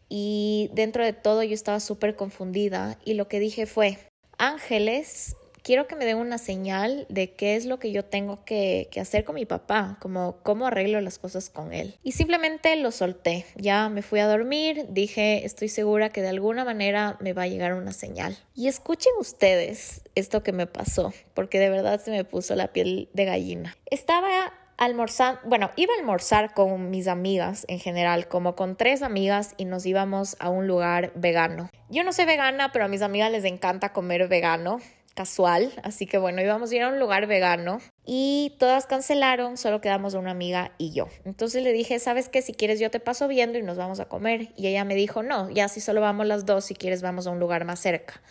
Y 0.08 0.68
dentro 0.74 1.04
de 1.04 1.12
todo 1.12 1.44
yo 1.44 1.54
estaba 1.54 1.78
súper 1.78 2.16
confundida 2.16 2.98
y 3.04 3.14
lo 3.14 3.28
que 3.28 3.38
dije 3.38 3.66
fue, 3.66 3.98
ángeles 4.36 5.36
quiero 5.62 5.86
que 5.86 5.96
me 5.96 6.04
den 6.04 6.18
una 6.18 6.38
señal 6.38 7.06
de 7.08 7.32
qué 7.32 7.56
es 7.56 7.66
lo 7.66 7.78
que 7.78 7.92
yo 7.92 8.04
tengo 8.04 8.44
que, 8.44 8.88
hacer 9.00 9.24
con 9.24 9.34
mi 9.34 9.46
papá, 9.46 9.96
como 10.00 10.36
cómo 10.42 10.66
arreglo 10.66 11.00
las 11.00 11.18
cosas 11.18 11.50
con 11.50 11.72
él. 11.72 11.98
Y 12.02 12.12
simplemente 12.12 12.74
lo 12.76 12.90
solté, 12.90 13.46
ya 13.56 13.88
me 13.88 14.02
fui 14.02 14.20
a 14.20 14.26
dormir, 14.26 14.86
dije, 14.90 15.44
estoy 15.44 15.68
segura 15.68 16.10
que 16.10 16.22
de 16.22 16.28
alguna 16.28 16.64
manera 16.64 17.16
me 17.20 17.32
va 17.32 17.42
a 17.42 17.48
llegar 17.48 17.74
una 17.74 17.92
señal. 17.92 18.36
Y 18.54 18.68
escuchen 18.68 19.12
ustedes 19.18 20.02
esto 20.14 20.42
que 20.42 20.52
me 20.52 20.66
pasó, 20.66 21.12
porque 21.34 21.58
de 21.58 21.70
verdad 21.70 22.00
se 22.00 22.10
me 22.10 22.24
puso 22.24 22.54
la 22.54 22.68
piel 22.68 23.08
de 23.12 23.24
gallina. 23.24 23.76
Estaba 23.86 24.52
almorzando, 24.76 25.40
bueno, 25.44 25.70
iba 25.76 25.94
a 25.94 25.98
almorzar 25.98 26.54
con 26.54 26.90
mis 26.90 27.06
amigas 27.06 27.64
en 27.68 27.78
general, 27.78 28.28
como 28.28 28.56
con 28.56 28.76
tres 28.76 29.02
amigas 29.02 29.54
y 29.56 29.64
nos 29.64 29.86
íbamos 29.86 30.36
a 30.40 30.48
un 30.48 30.66
lugar 30.66 31.12
vegano. 31.14 31.70
Yo 31.88 32.04
no 32.04 32.12
soy 32.12 32.24
vegana, 32.24 32.72
pero 32.72 32.86
a 32.86 32.88
mis 32.88 33.02
amigas 33.02 33.30
les 33.30 33.44
encanta 33.44 33.92
comer 33.92 34.28
vegano 34.28 34.80
casual, 35.14 35.72
así 35.82 36.06
que 36.06 36.18
bueno, 36.18 36.40
íbamos 36.40 36.70
a 36.70 36.76
ir 36.76 36.82
a 36.82 36.88
un 36.88 36.98
lugar 36.98 37.26
vegano 37.26 37.80
y 38.04 38.56
todas 38.58 38.86
cancelaron, 38.86 39.56
solo 39.56 39.80
quedamos 39.80 40.14
una 40.14 40.30
amiga 40.30 40.72
y 40.78 40.92
yo. 40.92 41.08
Entonces 41.24 41.62
le 41.62 41.72
dije, 41.72 41.98
¿sabes 41.98 42.28
qué? 42.28 42.42
Si 42.42 42.52
quieres 42.52 42.80
yo 42.80 42.90
te 42.90 43.00
paso 43.00 43.28
viendo 43.28 43.58
y 43.58 43.62
nos 43.62 43.76
vamos 43.76 44.00
a 44.00 44.08
comer. 44.08 44.48
Y 44.56 44.66
ella 44.66 44.84
me 44.84 44.94
dijo, 44.94 45.22
no, 45.22 45.50
ya 45.50 45.68
si 45.68 45.80
solo 45.80 46.00
vamos 46.00 46.26
las 46.26 46.46
dos, 46.46 46.64
si 46.64 46.74
quieres 46.74 47.02
vamos 47.02 47.26
a 47.26 47.30
un 47.30 47.38
lugar 47.38 47.64
más 47.64 47.80
cerca 47.80 48.22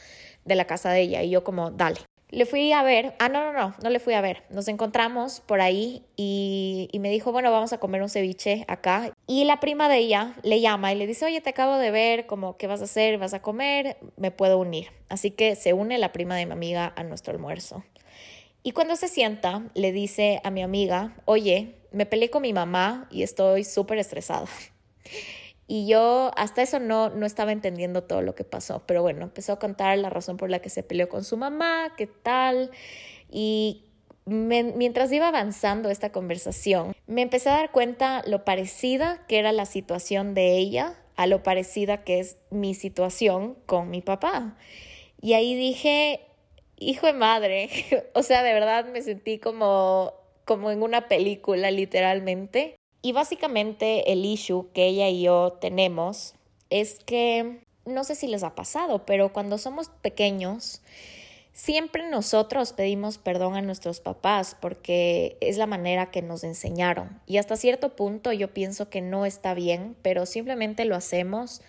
de 0.45 0.55
la 0.55 0.65
casa 0.65 0.91
de 0.91 1.01
ella. 1.01 1.23
Y 1.23 1.29
yo 1.29 1.43
como, 1.43 1.71
dale. 1.71 1.99
Le 2.31 2.45
fui 2.45 2.71
a 2.71 2.81
ver, 2.81 3.13
ah, 3.19 3.27
no, 3.27 3.43
no, 3.43 3.53
no, 3.53 3.75
no 3.83 3.89
le 3.89 3.99
fui 3.99 4.13
a 4.13 4.21
ver. 4.21 4.43
Nos 4.49 4.69
encontramos 4.69 5.41
por 5.41 5.59
ahí 5.59 6.05
y, 6.15 6.87
y, 6.91 6.99
me 6.99 7.09
dijo, 7.09 7.33
bueno, 7.33 7.51
vamos 7.51 7.73
a 7.73 7.77
comer 7.77 8.01
un 8.01 8.09
ceviche 8.09 8.63
acá. 8.69 9.11
Y 9.27 9.43
la 9.43 9.59
prima 9.59 9.89
de 9.89 9.97
ella 9.97 10.33
le 10.43 10.61
llama 10.61 10.93
y 10.93 10.95
le 10.95 11.07
dice, 11.07 11.25
oye, 11.25 11.41
te 11.41 11.49
acabo 11.49 11.75
de 11.75 11.91
ver, 11.91 12.27
como, 12.27 12.57
¿qué 12.57 12.67
vas 12.67 12.79
a 12.81 12.85
hacer? 12.85 13.17
¿Vas 13.17 13.33
a 13.33 13.41
comer? 13.41 13.97
Me 14.15 14.31
puedo 14.31 14.57
unir. 14.57 14.87
Así 15.09 15.31
que 15.31 15.55
se 15.55 15.73
une 15.73 15.97
la 15.97 16.13
prima 16.13 16.37
de 16.37 16.45
mi 16.45 16.53
amiga 16.53 16.93
a 16.95 17.03
nuestro 17.03 17.33
almuerzo. 17.33 17.83
Y 18.63 18.71
cuando 18.71 18.95
se 18.95 19.07
sienta, 19.07 19.63
le 19.73 19.91
dice 19.91 20.39
a 20.43 20.51
mi 20.51 20.61
amiga, 20.61 21.15
oye, 21.25 21.75
me 21.91 22.05
peleé 22.05 22.29
con 22.29 22.43
mi 22.43 22.53
mamá 22.53 23.07
y 23.11 23.23
estoy 23.23 23.63
súper 23.63 23.97
estresada. 23.97 24.47
Y 25.73 25.87
yo 25.87 26.31
hasta 26.35 26.61
eso 26.61 26.79
no, 26.79 27.11
no 27.11 27.25
estaba 27.25 27.53
entendiendo 27.53 28.03
todo 28.03 28.21
lo 28.21 28.35
que 28.35 28.43
pasó, 28.43 28.83
pero 28.85 29.03
bueno, 29.03 29.23
empezó 29.23 29.53
a 29.53 29.59
contar 29.59 29.97
la 29.97 30.09
razón 30.09 30.35
por 30.35 30.49
la 30.49 30.59
que 30.59 30.69
se 30.69 30.83
peleó 30.83 31.07
con 31.07 31.23
su 31.23 31.37
mamá, 31.37 31.93
qué 31.95 32.07
tal. 32.07 32.71
Y 33.29 33.85
mientras 34.25 35.13
iba 35.13 35.29
avanzando 35.29 35.89
esta 35.89 36.11
conversación, 36.11 36.91
me 37.07 37.21
empecé 37.21 37.51
a 37.51 37.53
dar 37.53 37.71
cuenta 37.71 38.21
lo 38.27 38.43
parecida 38.43 39.25
que 39.29 39.39
era 39.39 39.53
la 39.53 39.65
situación 39.65 40.33
de 40.33 40.57
ella 40.57 40.99
a 41.15 41.25
lo 41.25 41.41
parecida 41.41 42.03
que 42.03 42.19
es 42.19 42.37
mi 42.49 42.73
situación 42.73 43.55
con 43.65 43.89
mi 43.89 44.01
papá. 44.01 44.57
Y 45.21 45.35
ahí 45.35 45.55
dije, 45.55 46.19
hijo 46.79 47.07
de 47.07 47.13
madre, 47.13 47.69
o 48.13 48.23
sea, 48.23 48.43
de 48.43 48.51
verdad 48.51 48.87
me 48.91 49.01
sentí 49.01 49.39
como, 49.39 50.15
como 50.43 50.69
en 50.69 50.83
una 50.83 51.07
película, 51.07 51.71
literalmente. 51.71 52.75
Y 53.01 53.13
básicamente 53.13 54.11
el 54.11 54.25
issue 54.25 54.67
que 54.73 54.87
ella 54.87 55.09
y 55.09 55.23
yo 55.23 55.53
tenemos 55.59 56.35
es 56.69 56.99
que, 57.03 57.61
no 57.85 58.03
sé 58.03 58.15
si 58.15 58.27
les 58.27 58.43
ha 58.43 58.55
pasado, 58.55 59.05
pero 59.05 59.33
cuando 59.33 59.57
somos 59.57 59.89
pequeños, 60.01 60.81
siempre 61.53 62.09
nosotros 62.09 62.73
pedimos 62.73 63.17
perdón 63.17 63.55
a 63.55 63.61
nuestros 63.61 63.99
papás 63.99 64.55
porque 64.59 65.37
es 65.41 65.57
la 65.57 65.67
manera 65.67 66.11
que 66.11 66.21
nos 66.21 66.43
enseñaron. 66.43 67.19
Y 67.25 67.37
hasta 67.37 67.55
cierto 67.55 67.95
punto 67.95 68.31
yo 68.31 68.53
pienso 68.53 68.89
que 68.89 69.01
no 69.01 69.25
está 69.25 69.53
bien, 69.53 69.95
pero 70.01 70.25
simplemente 70.25 70.85
lo 70.85 70.95
hacemos 70.95 71.61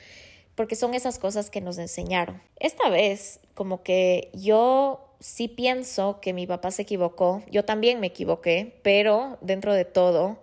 porque 0.55 0.77
son 0.77 0.95
esas 0.95 1.19
cosas 1.19 1.51
que 1.51 1.61
nos 1.61 1.79
enseñaron. 1.79 2.43
Esta 2.61 2.91
vez, 2.91 3.41
como 3.55 3.83
que 3.83 4.31
yo 4.35 5.09
sí 5.19 5.49
pienso 5.49 6.21
que 6.21 6.33
mi 6.33 6.47
papá 6.47 6.71
se 6.71 6.83
equivocó, 6.83 7.43
yo 7.51 7.65
también 7.65 8.01
me 8.01 8.09
equivoqué, 8.09 8.79
pero 8.83 9.39
dentro 9.41 9.73
de 9.73 9.85
todo, 9.85 10.39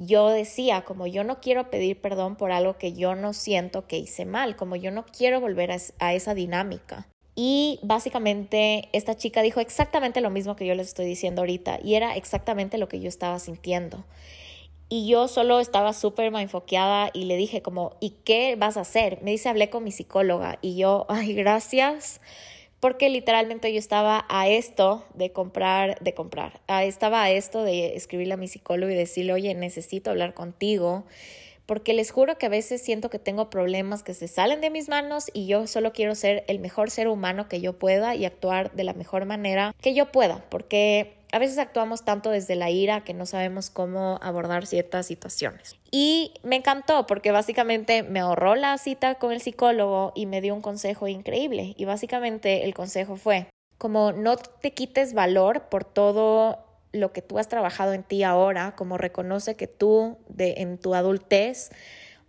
yo 0.00 0.30
decía, 0.30 0.82
como 0.82 1.06
yo 1.06 1.24
no 1.24 1.40
quiero 1.40 1.68
pedir 1.70 2.00
perdón 2.00 2.36
por 2.36 2.52
algo 2.52 2.78
que 2.78 2.94
yo 2.94 3.14
no 3.14 3.34
siento 3.34 3.86
que 3.86 3.98
hice 3.98 4.24
mal, 4.24 4.56
como 4.56 4.74
yo 4.74 4.90
no 4.90 5.04
quiero 5.04 5.40
volver 5.40 5.70
a, 5.72 6.14
esa 6.14 6.34
dinámica. 6.34 7.06
Y 7.36 7.78
básicamente 7.82 8.88
esta 8.92 9.16
chica 9.16 9.42
dijo 9.42 9.60
exactamente 9.60 10.22
lo 10.22 10.30
mismo 10.30 10.56
que 10.56 10.66
yo 10.66 10.74
les 10.74 10.88
estoy 10.88 11.04
diciendo 11.04 11.42
ahorita 11.42 11.78
y 11.82 11.94
era 11.94 12.16
exactamente 12.16 12.78
lo 12.78 12.88
que 12.88 13.00
yo 13.00 13.08
estaba 13.08 13.38
sintiendo. 13.38 14.04
Y 14.88 15.06
yo 15.06 15.28
solo 15.28 15.60
estaba 15.60 15.92
súper 15.92 16.34
enfoqueada 16.34 17.10
y 17.12 17.24
le 17.24 17.36
dije 17.36 17.62
como, 17.62 17.96
¿y 18.00 18.10
qué 18.24 18.56
vas 18.56 18.78
a 18.78 18.80
hacer? 18.80 19.18
Me 19.22 19.30
dice, 19.30 19.50
hablé 19.50 19.70
con 19.70 19.84
mi 19.84 19.92
psicóloga 19.92 20.58
y 20.62 20.76
yo, 20.76 21.04
ay, 21.08 21.34
gracias 21.34 22.20
porque 22.80 23.10
literalmente 23.10 23.72
yo 23.72 23.78
estaba 23.78 24.24
a 24.28 24.48
esto 24.48 25.04
de 25.14 25.30
comprar, 25.32 25.98
de 26.00 26.14
comprar, 26.14 26.60
estaba 26.66 27.22
a 27.22 27.30
esto 27.30 27.62
de 27.62 27.94
escribirle 27.94 28.34
a 28.34 28.38
mi 28.38 28.48
psicólogo 28.48 28.90
y 28.90 28.96
decirle, 28.96 29.34
oye, 29.34 29.54
necesito 29.54 30.10
hablar 30.10 30.32
contigo, 30.32 31.04
porque 31.66 31.92
les 31.92 32.10
juro 32.10 32.36
que 32.36 32.46
a 32.46 32.48
veces 32.48 32.82
siento 32.82 33.10
que 33.10 33.20
tengo 33.20 33.50
problemas 33.50 34.02
que 34.02 34.14
se 34.14 34.26
salen 34.26 34.60
de 34.60 34.70
mis 34.70 34.88
manos 34.88 35.30
y 35.32 35.46
yo 35.46 35.66
solo 35.66 35.92
quiero 35.92 36.14
ser 36.14 36.42
el 36.48 36.58
mejor 36.58 36.90
ser 36.90 37.06
humano 37.06 37.48
que 37.48 37.60
yo 37.60 37.78
pueda 37.78 38.16
y 38.16 38.24
actuar 38.24 38.72
de 38.72 38.82
la 38.82 38.94
mejor 38.94 39.24
manera 39.26 39.72
que 39.80 39.94
yo 39.94 40.10
pueda, 40.10 40.44
porque 40.48 41.19
a 41.32 41.38
veces 41.38 41.58
actuamos 41.58 42.04
tanto 42.04 42.30
desde 42.30 42.56
la 42.56 42.70
ira 42.70 43.02
que 43.02 43.14
no 43.14 43.26
sabemos 43.26 43.70
cómo 43.70 44.18
abordar 44.22 44.66
ciertas 44.66 45.06
situaciones. 45.06 45.76
Y 45.90 46.34
me 46.42 46.56
encantó 46.56 47.06
porque 47.06 47.30
básicamente 47.30 48.02
me 48.02 48.20
ahorró 48.20 48.54
la 48.54 48.76
cita 48.78 49.16
con 49.16 49.32
el 49.32 49.40
psicólogo 49.40 50.12
y 50.14 50.26
me 50.26 50.40
dio 50.40 50.54
un 50.54 50.62
consejo 50.62 51.08
increíble. 51.08 51.74
Y 51.76 51.84
básicamente 51.84 52.64
el 52.64 52.74
consejo 52.74 53.16
fue, 53.16 53.46
como 53.78 54.12
no 54.12 54.36
te 54.36 54.72
quites 54.72 55.14
valor 55.14 55.68
por 55.68 55.84
todo 55.84 56.64
lo 56.92 57.12
que 57.12 57.22
tú 57.22 57.38
has 57.38 57.48
trabajado 57.48 57.92
en 57.92 58.02
ti 58.02 58.24
ahora, 58.24 58.74
como 58.74 58.98
reconoce 58.98 59.54
que 59.54 59.68
tú 59.68 60.18
de, 60.28 60.54
en 60.58 60.78
tu 60.78 60.94
adultez 60.94 61.70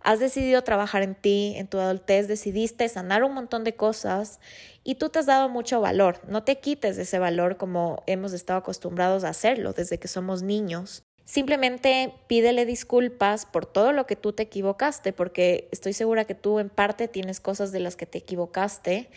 has 0.04 0.20
decidido 0.20 0.62
trabajar 0.62 1.02
en 1.02 1.14
ti, 1.14 1.54
en 1.56 1.66
tu 1.66 1.78
adultez 1.78 2.28
decidiste 2.28 2.88
sanar 2.88 3.24
un 3.24 3.34
montón 3.34 3.64
de 3.64 3.74
cosas 3.74 4.40
y 4.84 4.96
tú 4.96 5.08
te 5.08 5.18
has 5.18 5.26
dado 5.26 5.48
mucho 5.48 5.80
valor. 5.80 6.20
No 6.28 6.44
te 6.44 6.58
quites 6.58 6.96
de 6.96 7.02
ese 7.02 7.18
valor 7.18 7.56
como 7.56 8.02
hemos 8.06 8.32
estado 8.32 8.58
acostumbrados 8.58 9.24
a 9.24 9.30
hacerlo 9.30 9.72
desde 9.72 9.98
que 9.98 10.08
somos 10.08 10.42
niños. 10.42 11.04
Simplemente 11.24 12.12
pídele 12.26 12.66
disculpas 12.66 13.46
por 13.46 13.64
todo 13.64 13.92
lo 13.92 14.06
que 14.06 14.16
tú 14.16 14.32
te 14.32 14.42
equivocaste, 14.42 15.12
porque 15.12 15.68
estoy 15.70 15.92
segura 15.92 16.24
que 16.24 16.34
tú 16.34 16.58
en 16.58 16.68
parte 16.68 17.08
tienes 17.08 17.40
cosas 17.40 17.70
de 17.72 17.80
las 17.80 17.96
que 17.96 18.06
te 18.06 18.18
equivocaste 18.18 19.08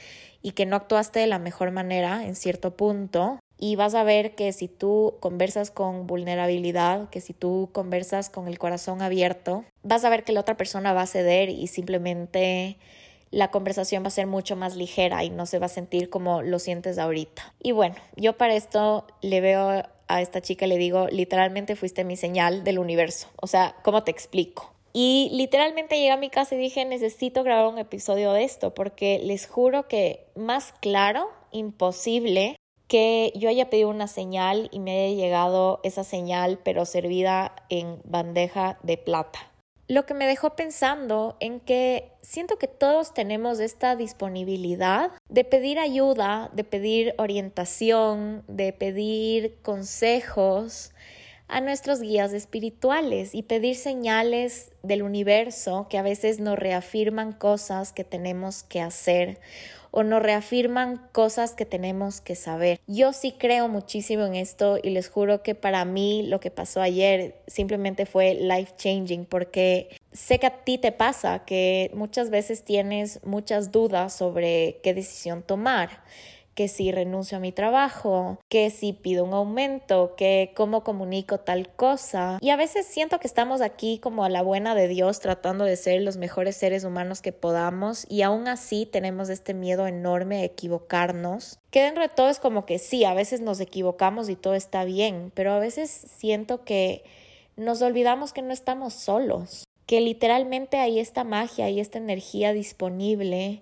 y 0.42 0.52
que 0.52 0.66
no 0.66 0.76
actuaste 0.76 1.20
de 1.20 1.28
la 1.28 1.40
mejor 1.40 1.72
manera 1.72 2.26
en 2.26 2.36
cierto 2.36 2.78
punto. 2.78 3.40
Y 3.66 3.78
vas 3.78 3.96
a 3.96 4.04
ver 4.04 4.36
que 4.36 4.54
si 4.54 4.68
tú 4.68 5.16
conversas 5.20 5.72
con 5.72 6.06
vulnerabilidad, 6.06 7.10
que 7.10 7.20
si 7.20 7.34
tú 7.34 7.72
conversas 7.74 8.30
con 8.30 8.48
el 8.48 8.60
corazón 8.60 9.02
abierto, 9.02 9.66
vas 9.82 10.06
a 10.06 10.10
ver 10.10 10.24
que 10.24 10.34
la 10.34 10.42
otra 10.42 10.56
persona 10.56 10.94
va 10.94 11.02
a 11.02 11.08
ceder 11.08 11.50
y 11.50 11.66
simplemente 11.66 12.78
la 13.32 13.50
conversación 13.50 14.04
va 14.04 14.10
a 14.10 14.12
ser 14.12 14.28
mucho 14.28 14.56
más 14.56 14.76
ligera 14.76 15.24
y 15.24 15.32
no 15.32 15.48
se 15.48 15.58
va 15.58 15.66
a 15.66 15.70
sentir 15.70 16.12
como 16.12 16.44
lo 16.44 16.60
sientes 16.60 17.00
ahorita. 17.00 17.56
Y 17.60 17.72
bueno, 17.72 17.96
yo 18.16 18.38
para 18.38 18.54
esto 18.54 19.08
le 19.24 19.42
veo 19.42 19.82
a 20.08 20.22
esta 20.22 20.42
chica 20.42 20.68
le 20.68 20.78
digo, 20.78 21.08
literalmente 21.08 21.76
fuiste 21.76 22.04
mi 22.04 22.18
señal 22.18 22.64
del 22.64 22.78
universo. 22.78 23.30
O 23.42 23.48
sea, 23.48 23.78
¿cómo 23.82 24.04
te 24.04 24.12
explico? 24.12 24.76
Y 24.94 25.32
literalmente 25.34 25.96
llegué 25.96 26.12
a 26.12 26.18
mi 26.18 26.30
casa 26.30 26.54
y 26.54 26.60
dije, 26.60 26.86
necesito 26.86 27.42
grabar 27.42 27.66
un 27.66 27.80
episodio 27.80 28.32
de 28.32 28.44
esto 28.44 28.76
porque 28.76 29.18
les 29.24 29.48
juro 29.48 29.88
que 29.88 30.28
más 30.36 30.72
claro, 30.82 31.32
imposible 31.52 32.58
que 32.88 33.32
yo 33.36 33.50
haya 33.50 33.70
pedido 33.70 33.90
una 33.90 34.08
señal 34.08 34.70
y 34.72 34.80
me 34.80 35.06
haya 35.06 35.16
llegado 35.16 35.80
esa 35.84 36.04
señal 36.04 36.60
pero 36.64 36.86
servida 36.86 37.56
en 37.70 38.00
bandeja 38.04 38.78
de 38.84 38.98
plata. 38.98 39.40
Lo 39.88 40.08
que 40.08 40.16
me 40.16 40.26
dejó 40.26 40.56
pensando 40.56 41.38
en 41.40 41.60
que 41.60 42.12
siento 42.22 42.58
que 42.58 42.68
todos 42.68 43.14
tenemos 43.14 43.60
esta 43.60 43.96
disponibilidad 43.96 45.12
de 45.30 45.44
pedir 45.44 45.78
ayuda, 45.78 46.50
de 46.54 46.64
pedir 46.64 47.14
orientación, 47.20 48.44
de 48.48 48.74
pedir 48.74 49.58
consejos 49.62 50.92
a 51.48 51.62
nuestros 51.62 52.02
guías 52.02 52.34
espirituales 52.34 53.36
y 53.36 53.44
pedir 53.44 53.76
señales 53.76 54.72
del 54.82 55.04
universo 55.04 55.86
que 55.88 56.00
a 56.00 56.02
veces 56.02 56.40
nos 56.40 56.58
reafirman 56.58 57.34
cosas 57.34 57.94
que 57.94 58.04
tenemos 58.04 58.64
que 58.64 58.82
hacer 58.82 59.40
o 59.96 60.04
nos 60.04 60.22
reafirman 60.22 61.02
cosas 61.14 61.54
que 61.54 61.66
tenemos 61.66 62.20
que 62.20 62.36
saber. 62.36 62.82
Yo 62.86 63.14
sí 63.14 63.32
creo 63.32 63.70
muchísimo 63.70 64.26
en 64.26 64.36
esto 64.36 64.78
y 64.84 64.90
les 64.90 65.10
juro 65.10 65.42
que 65.42 65.56
para 65.56 65.86
mí 65.86 66.24
lo 66.28 66.42
que 66.42 66.52
pasó 66.52 66.82
ayer 66.82 67.42
simplemente 67.48 68.06
fue 68.06 68.34
life 68.34 68.74
changing 68.76 69.24
porque 69.26 69.96
sé 70.12 70.38
que 70.38 70.48
a 70.48 70.64
ti 70.66 70.78
te 70.78 70.92
pasa 70.92 71.46
que 71.46 71.92
muchas 71.94 72.30
veces 72.30 72.66
tienes 72.66 73.22
muchas 73.24 73.72
dudas 73.72 74.14
sobre 74.14 74.82
qué 74.84 74.94
decisión 74.94 75.44
tomar 75.44 76.04
que 76.56 76.70
si 76.70 76.92
renuncio 76.92 77.38
a 77.38 77.42
mi 77.42 77.52
trabajo, 77.52 78.40
que 78.50 78.70
si 78.70 78.94
pido 78.94 79.26
un 79.26 79.34
aumento, 79.34 80.16
que 80.16 80.54
cómo 80.56 80.84
comunico 80.84 81.38
tal 81.42 81.68
cosa. 81.76 82.38
Y 82.42 82.50
a 82.50 82.56
veces 82.56 82.86
siento 82.88 83.20
que 83.20 83.28
estamos 83.28 83.60
aquí 83.60 84.00
como 84.00 84.24
a 84.24 84.30
la 84.30 84.42
buena 84.42 84.74
de 84.74 84.88
Dios 84.88 85.20
tratando 85.20 85.66
de 85.66 85.76
ser 85.76 86.02
los 86.02 86.16
mejores 86.16 86.56
seres 86.56 86.86
humanos 86.86 87.22
que 87.22 87.34
podamos 87.34 88.06
y 88.10 88.22
aún 88.22 88.48
así 88.48 88.86
tenemos 88.86 89.30
este 89.30 89.54
miedo 89.54 89.86
enorme 89.86 90.38
a 90.38 90.46
equivocarnos. 90.46 91.60
Que 91.72 91.84
dentro 91.84 92.04
de 92.04 92.10
todo 92.10 92.30
es 92.30 92.40
como 92.40 92.66
que 92.66 92.80
sí, 92.80 93.04
a 93.04 93.14
veces 93.14 93.42
nos 93.42 93.60
equivocamos 93.60 94.30
y 94.30 94.38
todo 94.38 94.56
está 94.56 94.86
bien, 94.86 95.34
pero 95.36 95.52
a 95.52 95.60
veces 95.60 95.90
siento 96.18 96.64
que 96.64 97.04
nos 97.58 97.82
olvidamos 97.82 98.32
que 98.32 98.42
no 98.42 98.54
estamos 98.54 98.94
solos, 98.94 99.66
que 99.86 100.00
literalmente 100.00 100.78
hay 100.78 101.00
esta 101.00 101.26
magia 101.26 101.70
y 101.70 101.82
esta 101.82 101.98
energía 101.98 102.54
disponible 102.54 103.62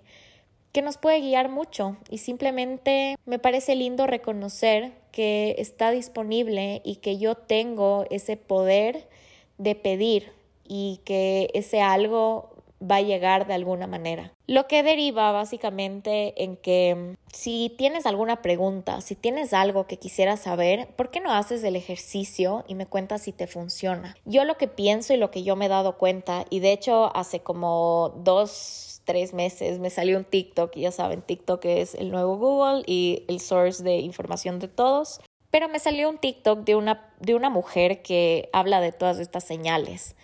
que 0.74 0.82
nos 0.82 0.98
puede 0.98 1.20
guiar 1.20 1.48
mucho 1.48 1.96
y 2.10 2.18
simplemente 2.18 3.14
me 3.26 3.38
parece 3.38 3.76
lindo 3.76 4.08
reconocer 4.08 4.92
que 5.12 5.54
está 5.58 5.92
disponible 5.92 6.82
y 6.84 6.96
que 6.96 7.16
yo 7.16 7.36
tengo 7.36 8.06
ese 8.10 8.36
poder 8.36 9.08
de 9.56 9.76
pedir 9.76 10.32
y 10.66 11.00
que 11.04 11.48
ese 11.54 11.80
algo 11.80 12.53
va 12.80 12.96
a 12.96 13.02
llegar 13.02 13.46
de 13.46 13.54
alguna 13.54 13.86
manera. 13.86 14.32
Lo 14.46 14.66
que 14.66 14.82
deriva 14.82 15.32
básicamente 15.32 16.42
en 16.42 16.56
que 16.56 16.94
mm, 16.94 17.14
si 17.32 17.74
tienes 17.76 18.06
alguna 18.06 18.42
pregunta, 18.42 19.00
si 19.00 19.14
tienes 19.14 19.52
algo 19.52 19.86
que 19.86 19.98
quisieras 19.98 20.40
saber, 20.40 20.88
¿por 20.96 21.10
qué 21.10 21.20
no 21.20 21.32
haces 21.32 21.64
el 21.64 21.76
ejercicio 21.76 22.64
y 22.68 22.74
me 22.74 22.86
cuentas 22.86 23.22
si 23.22 23.32
te 23.32 23.46
funciona? 23.46 24.16
Yo 24.24 24.44
lo 24.44 24.56
que 24.56 24.68
pienso 24.68 25.14
y 25.14 25.16
lo 25.16 25.30
que 25.30 25.42
yo 25.42 25.56
me 25.56 25.66
he 25.66 25.68
dado 25.68 25.98
cuenta, 25.98 26.44
y 26.50 26.60
de 26.60 26.72
hecho 26.72 27.14
hace 27.16 27.40
como 27.40 28.14
dos, 28.16 29.02
tres 29.04 29.34
meses 29.34 29.78
me 29.78 29.90
salió 29.90 30.18
un 30.18 30.24
TikTok, 30.24 30.76
y 30.76 30.82
ya 30.82 30.92
saben, 30.92 31.22
TikTok 31.22 31.64
es 31.64 31.94
el 31.94 32.10
nuevo 32.10 32.36
Google 32.36 32.82
y 32.86 33.24
el 33.28 33.40
source 33.40 33.82
de 33.82 33.96
información 33.96 34.58
de 34.58 34.68
todos. 34.68 35.20
Pero 35.50 35.68
me 35.68 35.78
salió 35.78 36.10
un 36.10 36.18
TikTok 36.18 36.64
de 36.64 36.74
una, 36.74 37.14
de 37.20 37.36
una 37.36 37.48
mujer 37.48 38.02
que 38.02 38.48
habla 38.52 38.80
de 38.80 38.90
todas 38.90 39.20
estas 39.20 39.44
señales. 39.44 40.16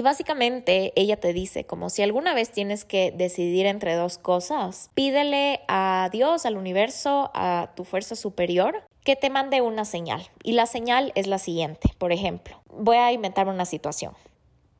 Y 0.00 0.02
básicamente 0.02 0.94
ella 0.96 1.20
te 1.20 1.34
dice, 1.34 1.66
como 1.66 1.90
si 1.90 2.00
alguna 2.00 2.32
vez 2.32 2.50
tienes 2.50 2.86
que 2.86 3.12
decidir 3.14 3.66
entre 3.66 3.96
dos 3.96 4.16
cosas, 4.16 4.90
pídele 4.94 5.60
a 5.68 6.08
Dios, 6.10 6.46
al 6.46 6.56
universo, 6.56 7.30
a 7.34 7.72
tu 7.76 7.84
fuerza 7.84 8.16
superior, 8.16 8.82
que 9.04 9.14
te 9.14 9.28
mande 9.28 9.60
una 9.60 9.84
señal. 9.84 10.30
Y 10.42 10.52
la 10.52 10.64
señal 10.64 11.12
es 11.16 11.26
la 11.26 11.36
siguiente. 11.36 11.90
Por 11.98 12.12
ejemplo, 12.12 12.62
voy 12.70 12.96
a 12.96 13.12
inventarme 13.12 13.52
una 13.52 13.66
situación. 13.66 14.14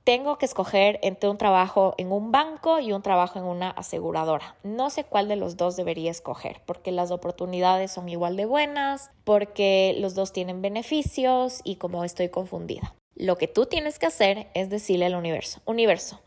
Tengo 0.05 0.39
que 0.39 0.47
escoger 0.47 0.99
entre 1.03 1.29
un 1.29 1.37
trabajo 1.37 1.95
en 1.99 2.13
un 2.13 2.33
banco 2.33 2.81
y 2.81 2.93
un 2.93 3.03
trabajo 3.03 3.39
en 3.39 3.45
una 3.45 3.69
aseguradora. 3.69 4.57
No 4.63 4.89
sé 4.89 5.05
cuál 5.05 5.29
de 5.29 5.37
los 5.37 5.59
dos 5.59 5.77
debería 5.77 6.11
escoger, 6.11 6.63
porque 6.65 6.93
las 6.93 7.11
oportunidades 7.11 7.93
son 7.93 8.09
igual 8.09 8.39
de 8.39 8.47
buenas, 8.47 9.11
porque 9.25 9.95
los 9.99 10.15
dos 10.15 10.33
tienen 10.33 10.63
beneficios 10.63 11.61
y 11.63 11.77
como 11.77 12.05
estoy 12.05 12.31
confundida. 12.31 12.95
Lo 13.21 13.37
que 13.37 13.49
tú 13.49 13.67
tienes 13.67 13.99
que 13.99 14.07
hacer 14.07 14.47
es 14.55 14.71
decirle 14.71 15.05
al 15.05 15.15
universo, 15.15 15.61
universo, 15.67 16.23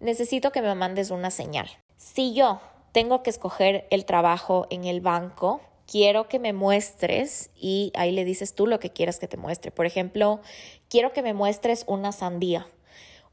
necesito 0.00 0.50
que 0.50 0.62
me 0.62 0.74
mandes 0.74 1.10
una 1.10 1.30
señal. 1.30 1.68
Si 1.98 2.32
yo 2.32 2.62
tengo 2.92 3.22
que 3.22 3.28
escoger 3.28 3.86
el 3.90 4.06
trabajo 4.06 4.66
en 4.70 4.84
el 4.84 5.02
banco, 5.02 5.60
quiero 5.86 6.26
que 6.26 6.38
me 6.38 6.54
muestres 6.54 7.50
y 7.54 7.92
ahí 7.94 8.12
le 8.12 8.24
dices 8.24 8.54
tú 8.54 8.66
lo 8.66 8.80
que 8.80 8.88
quieras 8.88 9.18
que 9.18 9.28
te 9.28 9.36
muestre. 9.36 9.70
Por 9.72 9.84
ejemplo, 9.84 10.40
quiero 10.88 11.12
que 11.12 11.20
me 11.20 11.34
muestres 11.34 11.84
una 11.86 12.12
sandía 12.12 12.66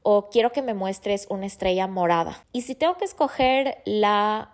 o 0.01 0.29
quiero 0.29 0.51
que 0.51 0.61
me 0.61 0.73
muestres 0.73 1.25
una 1.29 1.45
estrella 1.45 1.87
morada. 1.87 2.45
Y 2.51 2.63
si 2.63 2.75
tengo 2.75 2.97
que 2.97 3.05
escoger 3.05 3.77
la 3.85 4.51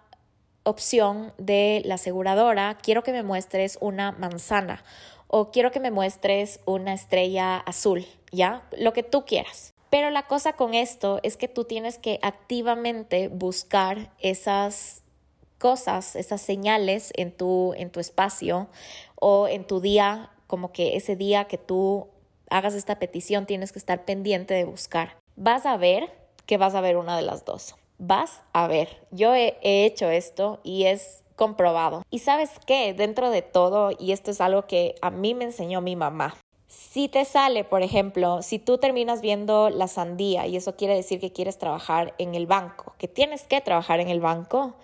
opción 0.65 1.33
de 1.39 1.81
la 1.83 1.95
aseguradora, 1.95 2.77
quiero 2.79 3.01
que 3.01 3.11
me 3.11 3.23
muestres 3.23 3.79
una 3.81 4.11
manzana 4.11 4.83
o 5.31 5.49
quiero 5.49 5.71
que 5.71 5.79
me 5.79 5.91
muestres 5.91 6.59
una 6.65 6.93
estrella 6.93 7.57
azul, 7.57 8.05
¿ya? 8.31 8.67
Lo 8.77 8.91
que 8.91 9.01
tú 9.01 9.25
quieras. 9.25 9.73
Pero 9.89 10.09
la 10.09 10.27
cosa 10.27 10.53
con 10.53 10.73
esto 10.73 11.19
es 11.23 11.37
que 11.37 11.47
tú 11.47 11.63
tienes 11.63 11.97
que 11.97 12.19
activamente 12.21 13.29
buscar 13.29 14.11
esas 14.19 15.03
cosas, 15.57 16.17
esas 16.17 16.41
señales 16.41 17.13
en 17.15 17.31
tu, 17.31 17.73
en 17.77 17.91
tu 17.91 18.01
espacio 18.01 18.67
o 19.15 19.47
en 19.47 19.65
tu 19.65 19.79
día, 19.79 20.31
como 20.47 20.73
que 20.73 20.97
ese 20.97 21.15
día 21.15 21.45
que 21.45 21.57
tú 21.57 22.09
hagas 22.49 22.73
esta 22.73 22.99
petición 22.99 23.45
tienes 23.45 23.71
que 23.71 23.79
estar 23.79 24.03
pendiente 24.03 24.53
de 24.53 24.65
buscar. 24.65 25.17
Vas 25.37 25.65
a 25.65 25.77
ver 25.77 26.11
que 26.45 26.57
vas 26.57 26.75
a 26.75 26.81
ver 26.81 26.97
una 26.97 27.15
de 27.15 27.21
las 27.21 27.45
dos. 27.45 27.75
Vas 27.99 28.41
a 28.51 28.67
ver. 28.67 29.07
Yo 29.11 29.33
he, 29.33 29.57
he 29.61 29.85
hecho 29.85 30.09
esto 30.09 30.59
y 30.63 30.85
es 30.85 31.23
comprobado. 31.41 32.03
Y 32.11 32.19
sabes 32.19 32.51
qué, 32.67 32.93
dentro 32.93 33.31
de 33.31 33.41
todo, 33.41 33.89
y 33.97 34.11
esto 34.11 34.29
es 34.29 34.41
algo 34.41 34.67
que 34.67 34.93
a 35.01 35.09
mí 35.09 35.33
me 35.33 35.45
enseñó 35.45 35.81
mi 35.81 35.95
mamá, 35.95 36.35
si 36.67 37.09
te 37.09 37.25
sale, 37.25 37.63
por 37.63 37.81
ejemplo, 37.81 38.43
si 38.43 38.59
tú 38.59 38.77
terminas 38.77 39.21
viendo 39.21 39.71
la 39.71 39.87
sandía 39.87 40.45
y 40.45 40.55
eso 40.55 40.75
quiere 40.75 40.93
decir 40.93 41.19
que 41.19 41.33
quieres 41.33 41.57
trabajar 41.57 42.13
en 42.19 42.35
el 42.35 42.45
banco, 42.45 42.93
que 42.99 43.07
tienes 43.07 43.47
que 43.47 43.59
trabajar 43.59 43.99
en 43.99 44.09
el 44.09 44.19
banco, 44.19 44.75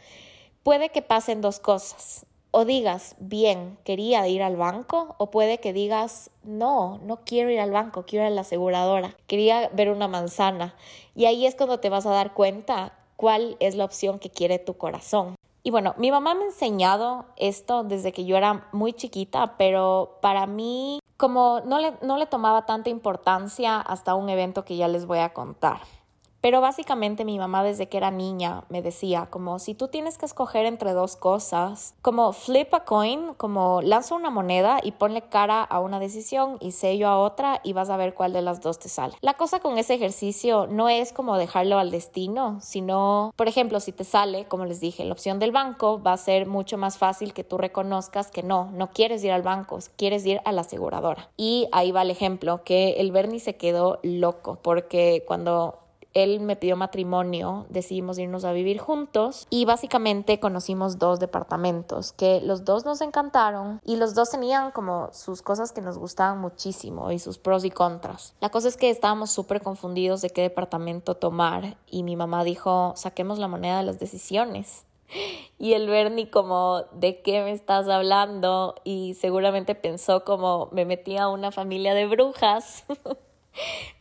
puede 0.63 0.89
que 0.89 1.03
pasen 1.03 1.41
dos 1.41 1.59
cosas. 1.59 2.25
O 2.49 2.65
digas, 2.65 3.15
bien, 3.19 3.77
quería 3.83 4.27
ir 4.27 4.41
al 4.41 4.55
banco, 4.55 5.13
o 5.19 5.29
puede 5.29 5.59
que 5.59 5.73
digas, 5.73 6.31
no, 6.41 6.99
no 7.03 7.17
quiero 7.23 7.51
ir 7.51 7.59
al 7.59 7.69
banco, 7.69 8.03
quiero 8.07 8.25
ir 8.25 8.31
a 8.31 8.35
la 8.35 8.41
aseguradora, 8.41 9.15
quería 9.27 9.69
ver 9.73 9.91
una 9.91 10.07
manzana. 10.07 10.73
Y 11.13 11.25
ahí 11.25 11.45
es 11.45 11.53
cuando 11.53 11.79
te 11.79 11.89
vas 11.89 12.07
a 12.07 12.11
dar 12.11 12.33
cuenta 12.33 12.97
cuál 13.15 13.57
es 13.59 13.75
la 13.75 13.85
opción 13.85 14.17
que 14.17 14.31
quiere 14.31 14.57
tu 14.57 14.75
corazón. 14.75 15.35
Y 15.67 15.69
bueno, 15.69 15.95
mi 15.97 16.11
mamá 16.11 16.33
me 16.33 16.43
ha 16.43 16.45
enseñado 16.45 17.25
esto 17.35 17.83
desde 17.83 18.13
que 18.13 18.23
yo 18.23 18.37
era 18.37 18.69
muy 18.71 18.93
chiquita, 18.93 19.57
pero 19.57 20.17
para 20.21 20.47
mí 20.47 21.01
como 21.17 21.59
no 21.65 21.79
le, 21.79 21.91
no 22.01 22.15
le 22.15 22.25
tomaba 22.25 22.65
tanta 22.65 22.89
importancia 22.89 23.81
hasta 23.81 24.15
un 24.15 24.29
evento 24.29 24.63
que 24.63 24.77
ya 24.77 24.87
les 24.87 25.05
voy 25.05 25.19
a 25.19 25.33
contar. 25.33 25.81
Pero 26.47 26.61
básicamente 26.61 27.25
mi 27.25 27.37
mamá 27.37 27.61
desde 27.61 27.89
que 27.89 27.97
era 27.97 28.09
niña 28.09 28.63
me 28.69 28.81
decía 28.81 29.27
como 29.29 29.59
si 29.59 29.73
tú 29.73 29.89
tienes 29.89 30.17
que 30.17 30.25
escoger 30.25 30.65
entre 30.65 30.93
dos 30.93 31.17
cosas, 31.17 31.93
como 32.01 32.31
flip 32.31 32.73
a 32.73 32.85
coin, 32.85 33.33
como 33.33 33.81
lanza 33.81 34.15
una 34.15 34.29
moneda 34.29 34.79
y 34.81 34.93
ponle 34.93 35.23
cara 35.23 35.61
a 35.61 35.81
una 35.81 35.99
decisión 35.99 36.55
y 36.61 36.71
sello 36.71 37.09
a 37.09 37.19
otra 37.19 37.59
y 37.65 37.73
vas 37.73 37.89
a 37.89 37.97
ver 37.97 38.13
cuál 38.13 38.31
de 38.31 38.41
las 38.41 38.61
dos 38.61 38.79
te 38.79 38.87
sale. 38.87 39.15
La 39.19 39.33
cosa 39.33 39.59
con 39.59 39.77
ese 39.77 39.95
ejercicio 39.95 40.67
no 40.67 40.87
es 40.87 41.11
como 41.11 41.37
dejarlo 41.37 41.79
al 41.79 41.91
destino, 41.91 42.59
sino, 42.61 43.33
por 43.35 43.49
ejemplo, 43.49 43.81
si 43.81 43.91
te 43.91 44.05
sale, 44.05 44.45
como 44.45 44.63
les 44.63 44.79
dije, 44.79 45.03
la 45.03 45.11
opción 45.11 45.39
del 45.39 45.51
banco 45.51 46.01
va 46.01 46.13
a 46.13 46.17
ser 46.17 46.47
mucho 46.47 46.77
más 46.77 46.97
fácil 46.97 47.33
que 47.33 47.43
tú 47.43 47.57
reconozcas 47.57 48.31
que 48.31 48.41
no, 48.41 48.71
no 48.71 48.89
quieres 48.91 49.21
ir 49.21 49.33
al 49.33 49.41
banco, 49.41 49.79
quieres 49.97 50.25
ir 50.25 50.39
a 50.45 50.53
la 50.53 50.61
aseguradora. 50.61 51.29
Y 51.35 51.67
ahí 51.73 51.91
va 51.91 52.03
el 52.03 52.09
ejemplo 52.09 52.63
que 52.63 52.91
el 53.01 53.11
Bernie 53.11 53.41
se 53.41 53.57
quedó 53.57 53.99
loco 54.01 54.59
porque 54.61 55.25
cuando 55.27 55.79
él 56.23 56.39
me 56.39 56.55
pidió 56.55 56.75
matrimonio, 56.75 57.65
decidimos 57.69 58.17
irnos 58.17 58.43
a 58.43 58.51
vivir 58.51 58.79
juntos 58.79 59.45
y 59.49 59.65
básicamente 59.65 60.39
conocimos 60.39 60.97
dos 60.97 61.19
departamentos 61.19 62.11
que 62.11 62.41
los 62.41 62.65
dos 62.65 62.85
nos 62.85 63.01
encantaron 63.01 63.79
y 63.85 63.97
los 63.97 64.15
dos 64.15 64.31
tenían 64.31 64.71
como 64.71 65.09
sus 65.13 65.41
cosas 65.41 65.71
que 65.71 65.81
nos 65.81 65.97
gustaban 65.97 66.39
muchísimo 66.39 67.11
y 67.11 67.19
sus 67.19 67.37
pros 67.37 67.65
y 67.65 67.71
contras. 67.71 68.33
La 68.39 68.49
cosa 68.49 68.67
es 68.67 68.77
que 68.77 68.89
estábamos 68.89 69.31
súper 69.31 69.61
confundidos 69.61 70.21
de 70.21 70.31
qué 70.31 70.41
departamento 70.41 71.15
tomar 71.15 71.77
y 71.89 72.03
mi 72.03 72.15
mamá 72.15 72.43
dijo, 72.43 72.93
saquemos 72.95 73.37
la 73.37 73.47
moneda 73.47 73.77
de 73.77 73.83
las 73.83 73.99
decisiones. 73.99 74.85
Y 75.59 75.73
el 75.73 75.87
Bernie 75.87 76.29
como, 76.29 76.83
¿de 76.91 77.23
qué 77.23 77.41
me 77.41 77.51
estás 77.51 77.87
hablando? 77.87 78.75
Y 78.83 79.15
seguramente 79.15 79.73
pensó 79.73 80.23
como, 80.23 80.69
me 80.71 80.85
metí 80.85 81.17
a 81.17 81.29
una 81.29 81.51
familia 81.51 81.95
de 81.95 82.05
brujas. 82.05 82.85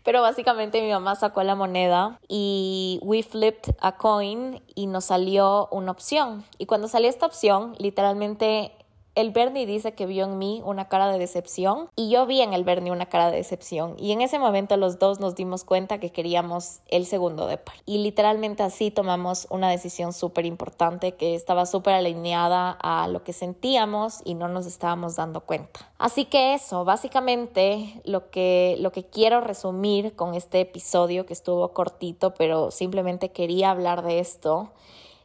Pero 0.03 0.23
básicamente 0.23 0.81
mi 0.81 0.91
mamá 0.91 1.17
sacó 1.17 1.43
la 1.43 1.55
moneda 1.55 2.21
y 2.29 3.01
we 3.03 3.23
flipped 3.23 3.75
a 3.81 3.97
coin 3.97 4.63
y 4.75 4.87
nos 4.87 5.07
salió 5.07 5.69
una 5.71 5.91
opción. 5.91 6.45
Y 6.59 6.67
cuando 6.67 6.89
salió 6.89 7.09
esta 7.09 7.27
opción, 7.27 7.75
literalmente 7.79 8.73
el 9.17 9.31
Bernie 9.31 9.65
dice 9.65 9.95
que 9.95 10.05
vio 10.05 10.27
en 10.27 10.39
mí 10.39 10.63
una 10.65 10.89
cara 10.89 11.11
de 11.11 11.19
decepción 11.19 11.89
y 11.97 12.11
yo 12.11 12.27
vi 12.27 12.43
en 12.43 12.53
el 12.53 12.65
Bernie 12.65 12.93
una 12.93 13.07
cara 13.07 13.31
de 13.31 13.39
decepción. 13.39 13.97
Y 13.99 14.13
en 14.13 14.21
ese 14.21 14.39
momento 14.39 14.77
los 14.77 14.99
dos 14.99 15.21
nos 15.21 15.35
dimos 15.35 15.65
cuenta 15.65 15.99
que 15.99 16.13
queríamos 16.13 16.81
el 16.89 17.07
segundo 17.07 17.47
de 17.47 17.57
par. 17.57 17.77
Y 17.87 17.99
literalmente 17.99 18.63
así 18.63 18.91
tomamos 18.91 19.47
una 19.49 19.71
decisión 19.71 20.13
súper 20.13 20.45
importante 20.45 21.15
que 21.15 21.35
estaba 21.35 21.65
súper 21.65 21.95
alineada 21.95 22.71
a 22.73 23.09
lo 23.09 23.25
que 23.25 23.33
sentíamos 23.33 24.21
y 24.23 24.35
no 24.35 24.49
nos 24.49 24.67
estábamos 24.67 25.17
dando 25.17 25.41
cuenta. 25.41 25.91
Así 25.97 26.27
que 26.27 26.53
eso, 26.53 26.85
básicamente 26.85 28.03
lo 28.05 28.31
que, 28.31 28.77
lo 28.81 28.93
que 28.93 29.07
quiero 29.07 29.41
resumir 29.41 30.15
con 30.15 30.35
este 30.35 30.61
episodio 30.61 31.25
que 31.25 31.33
estuvo 31.33 31.73
cortito, 31.73 32.35
pero 32.35 32.71
simplemente 32.71 33.33
quería 33.33 33.71
hablar 33.71 34.03
de 34.03 34.19
esto, 34.19 34.73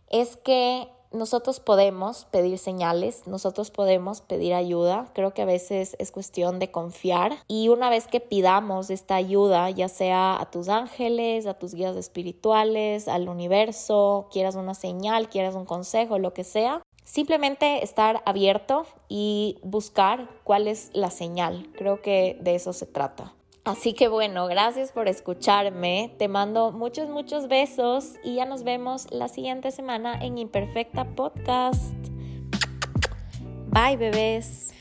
es 0.07 0.37
que 0.37 0.87
nosotros 1.11 1.59
podemos 1.59 2.25
pedir 2.31 2.57
señales, 2.57 3.27
nosotros 3.27 3.71
podemos 3.71 4.21
pedir 4.21 4.53
ayuda. 4.53 5.09
Creo 5.13 5.33
que 5.33 5.41
a 5.41 5.45
veces 5.45 5.95
es 5.99 6.11
cuestión 6.11 6.59
de 6.59 6.71
confiar 6.71 7.37
y 7.47 7.69
una 7.69 7.89
vez 7.89 8.07
que 8.07 8.19
pidamos 8.19 8.89
esta 8.89 9.15
ayuda, 9.15 9.69
ya 9.69 9.89
sea 9.89 10.39
a 10.39 10.49
tus 10.49 10.69
ángeles, 10.69 11.45
a 11.45 11.53
tus 11.53 11.73
guías 11.73 11.95
espirituales, 11.95 13.07
al 13.07 13.29
universo, 13.29 14.27
quieras 14.31 14.55
una 14.55 14.73
señal, 14.73 15.29
quieras 15.29 15.55
un 15.55 15.65
consejo, 15.65 16.17
lo 16.17 16.33
que 16.33 16.43
sea, 16.43 16.81
simplemente 17.03 17.83
estar 17.83 18.21
abierto 18.25 18.85
y 19.09 19.57
buscar 19.63 20.29
cuál 20.43 20.67
es 20.67 20.91
la 20.93 21.11
señal. 21.11 21.67
Creo 21.75 22.01
que 22.01 22.37
de 22.41 22.55
eso 22.55 22.73
se 22.73 22.85
trata. 22.85 23.33
Así 23.63 23.93
que 23.93 24.07
bueno, 24.07 24.47
gracias 24.47 24.91
por 24.91 25.07
escucharme. 25.07 26.15
Te 26.17 26.27
mando 26.27 26.71
muchos, 26.71 27.09
muchos 27.09 27.47
besos 27.47 28.15
y 28.23 28.35
ya 28.35 28.45
nos 28.45 28.63
vemos 28.63 29.07
la 29.11 29.27
siguiente 29.27 29.69
semana 29.69 30.17
en 30.19 30.39
Imperfecta 30.39 31.05
Podcast. 31.15 31.93
Bye, 33.67 33.97
bebés. 33.97 34.73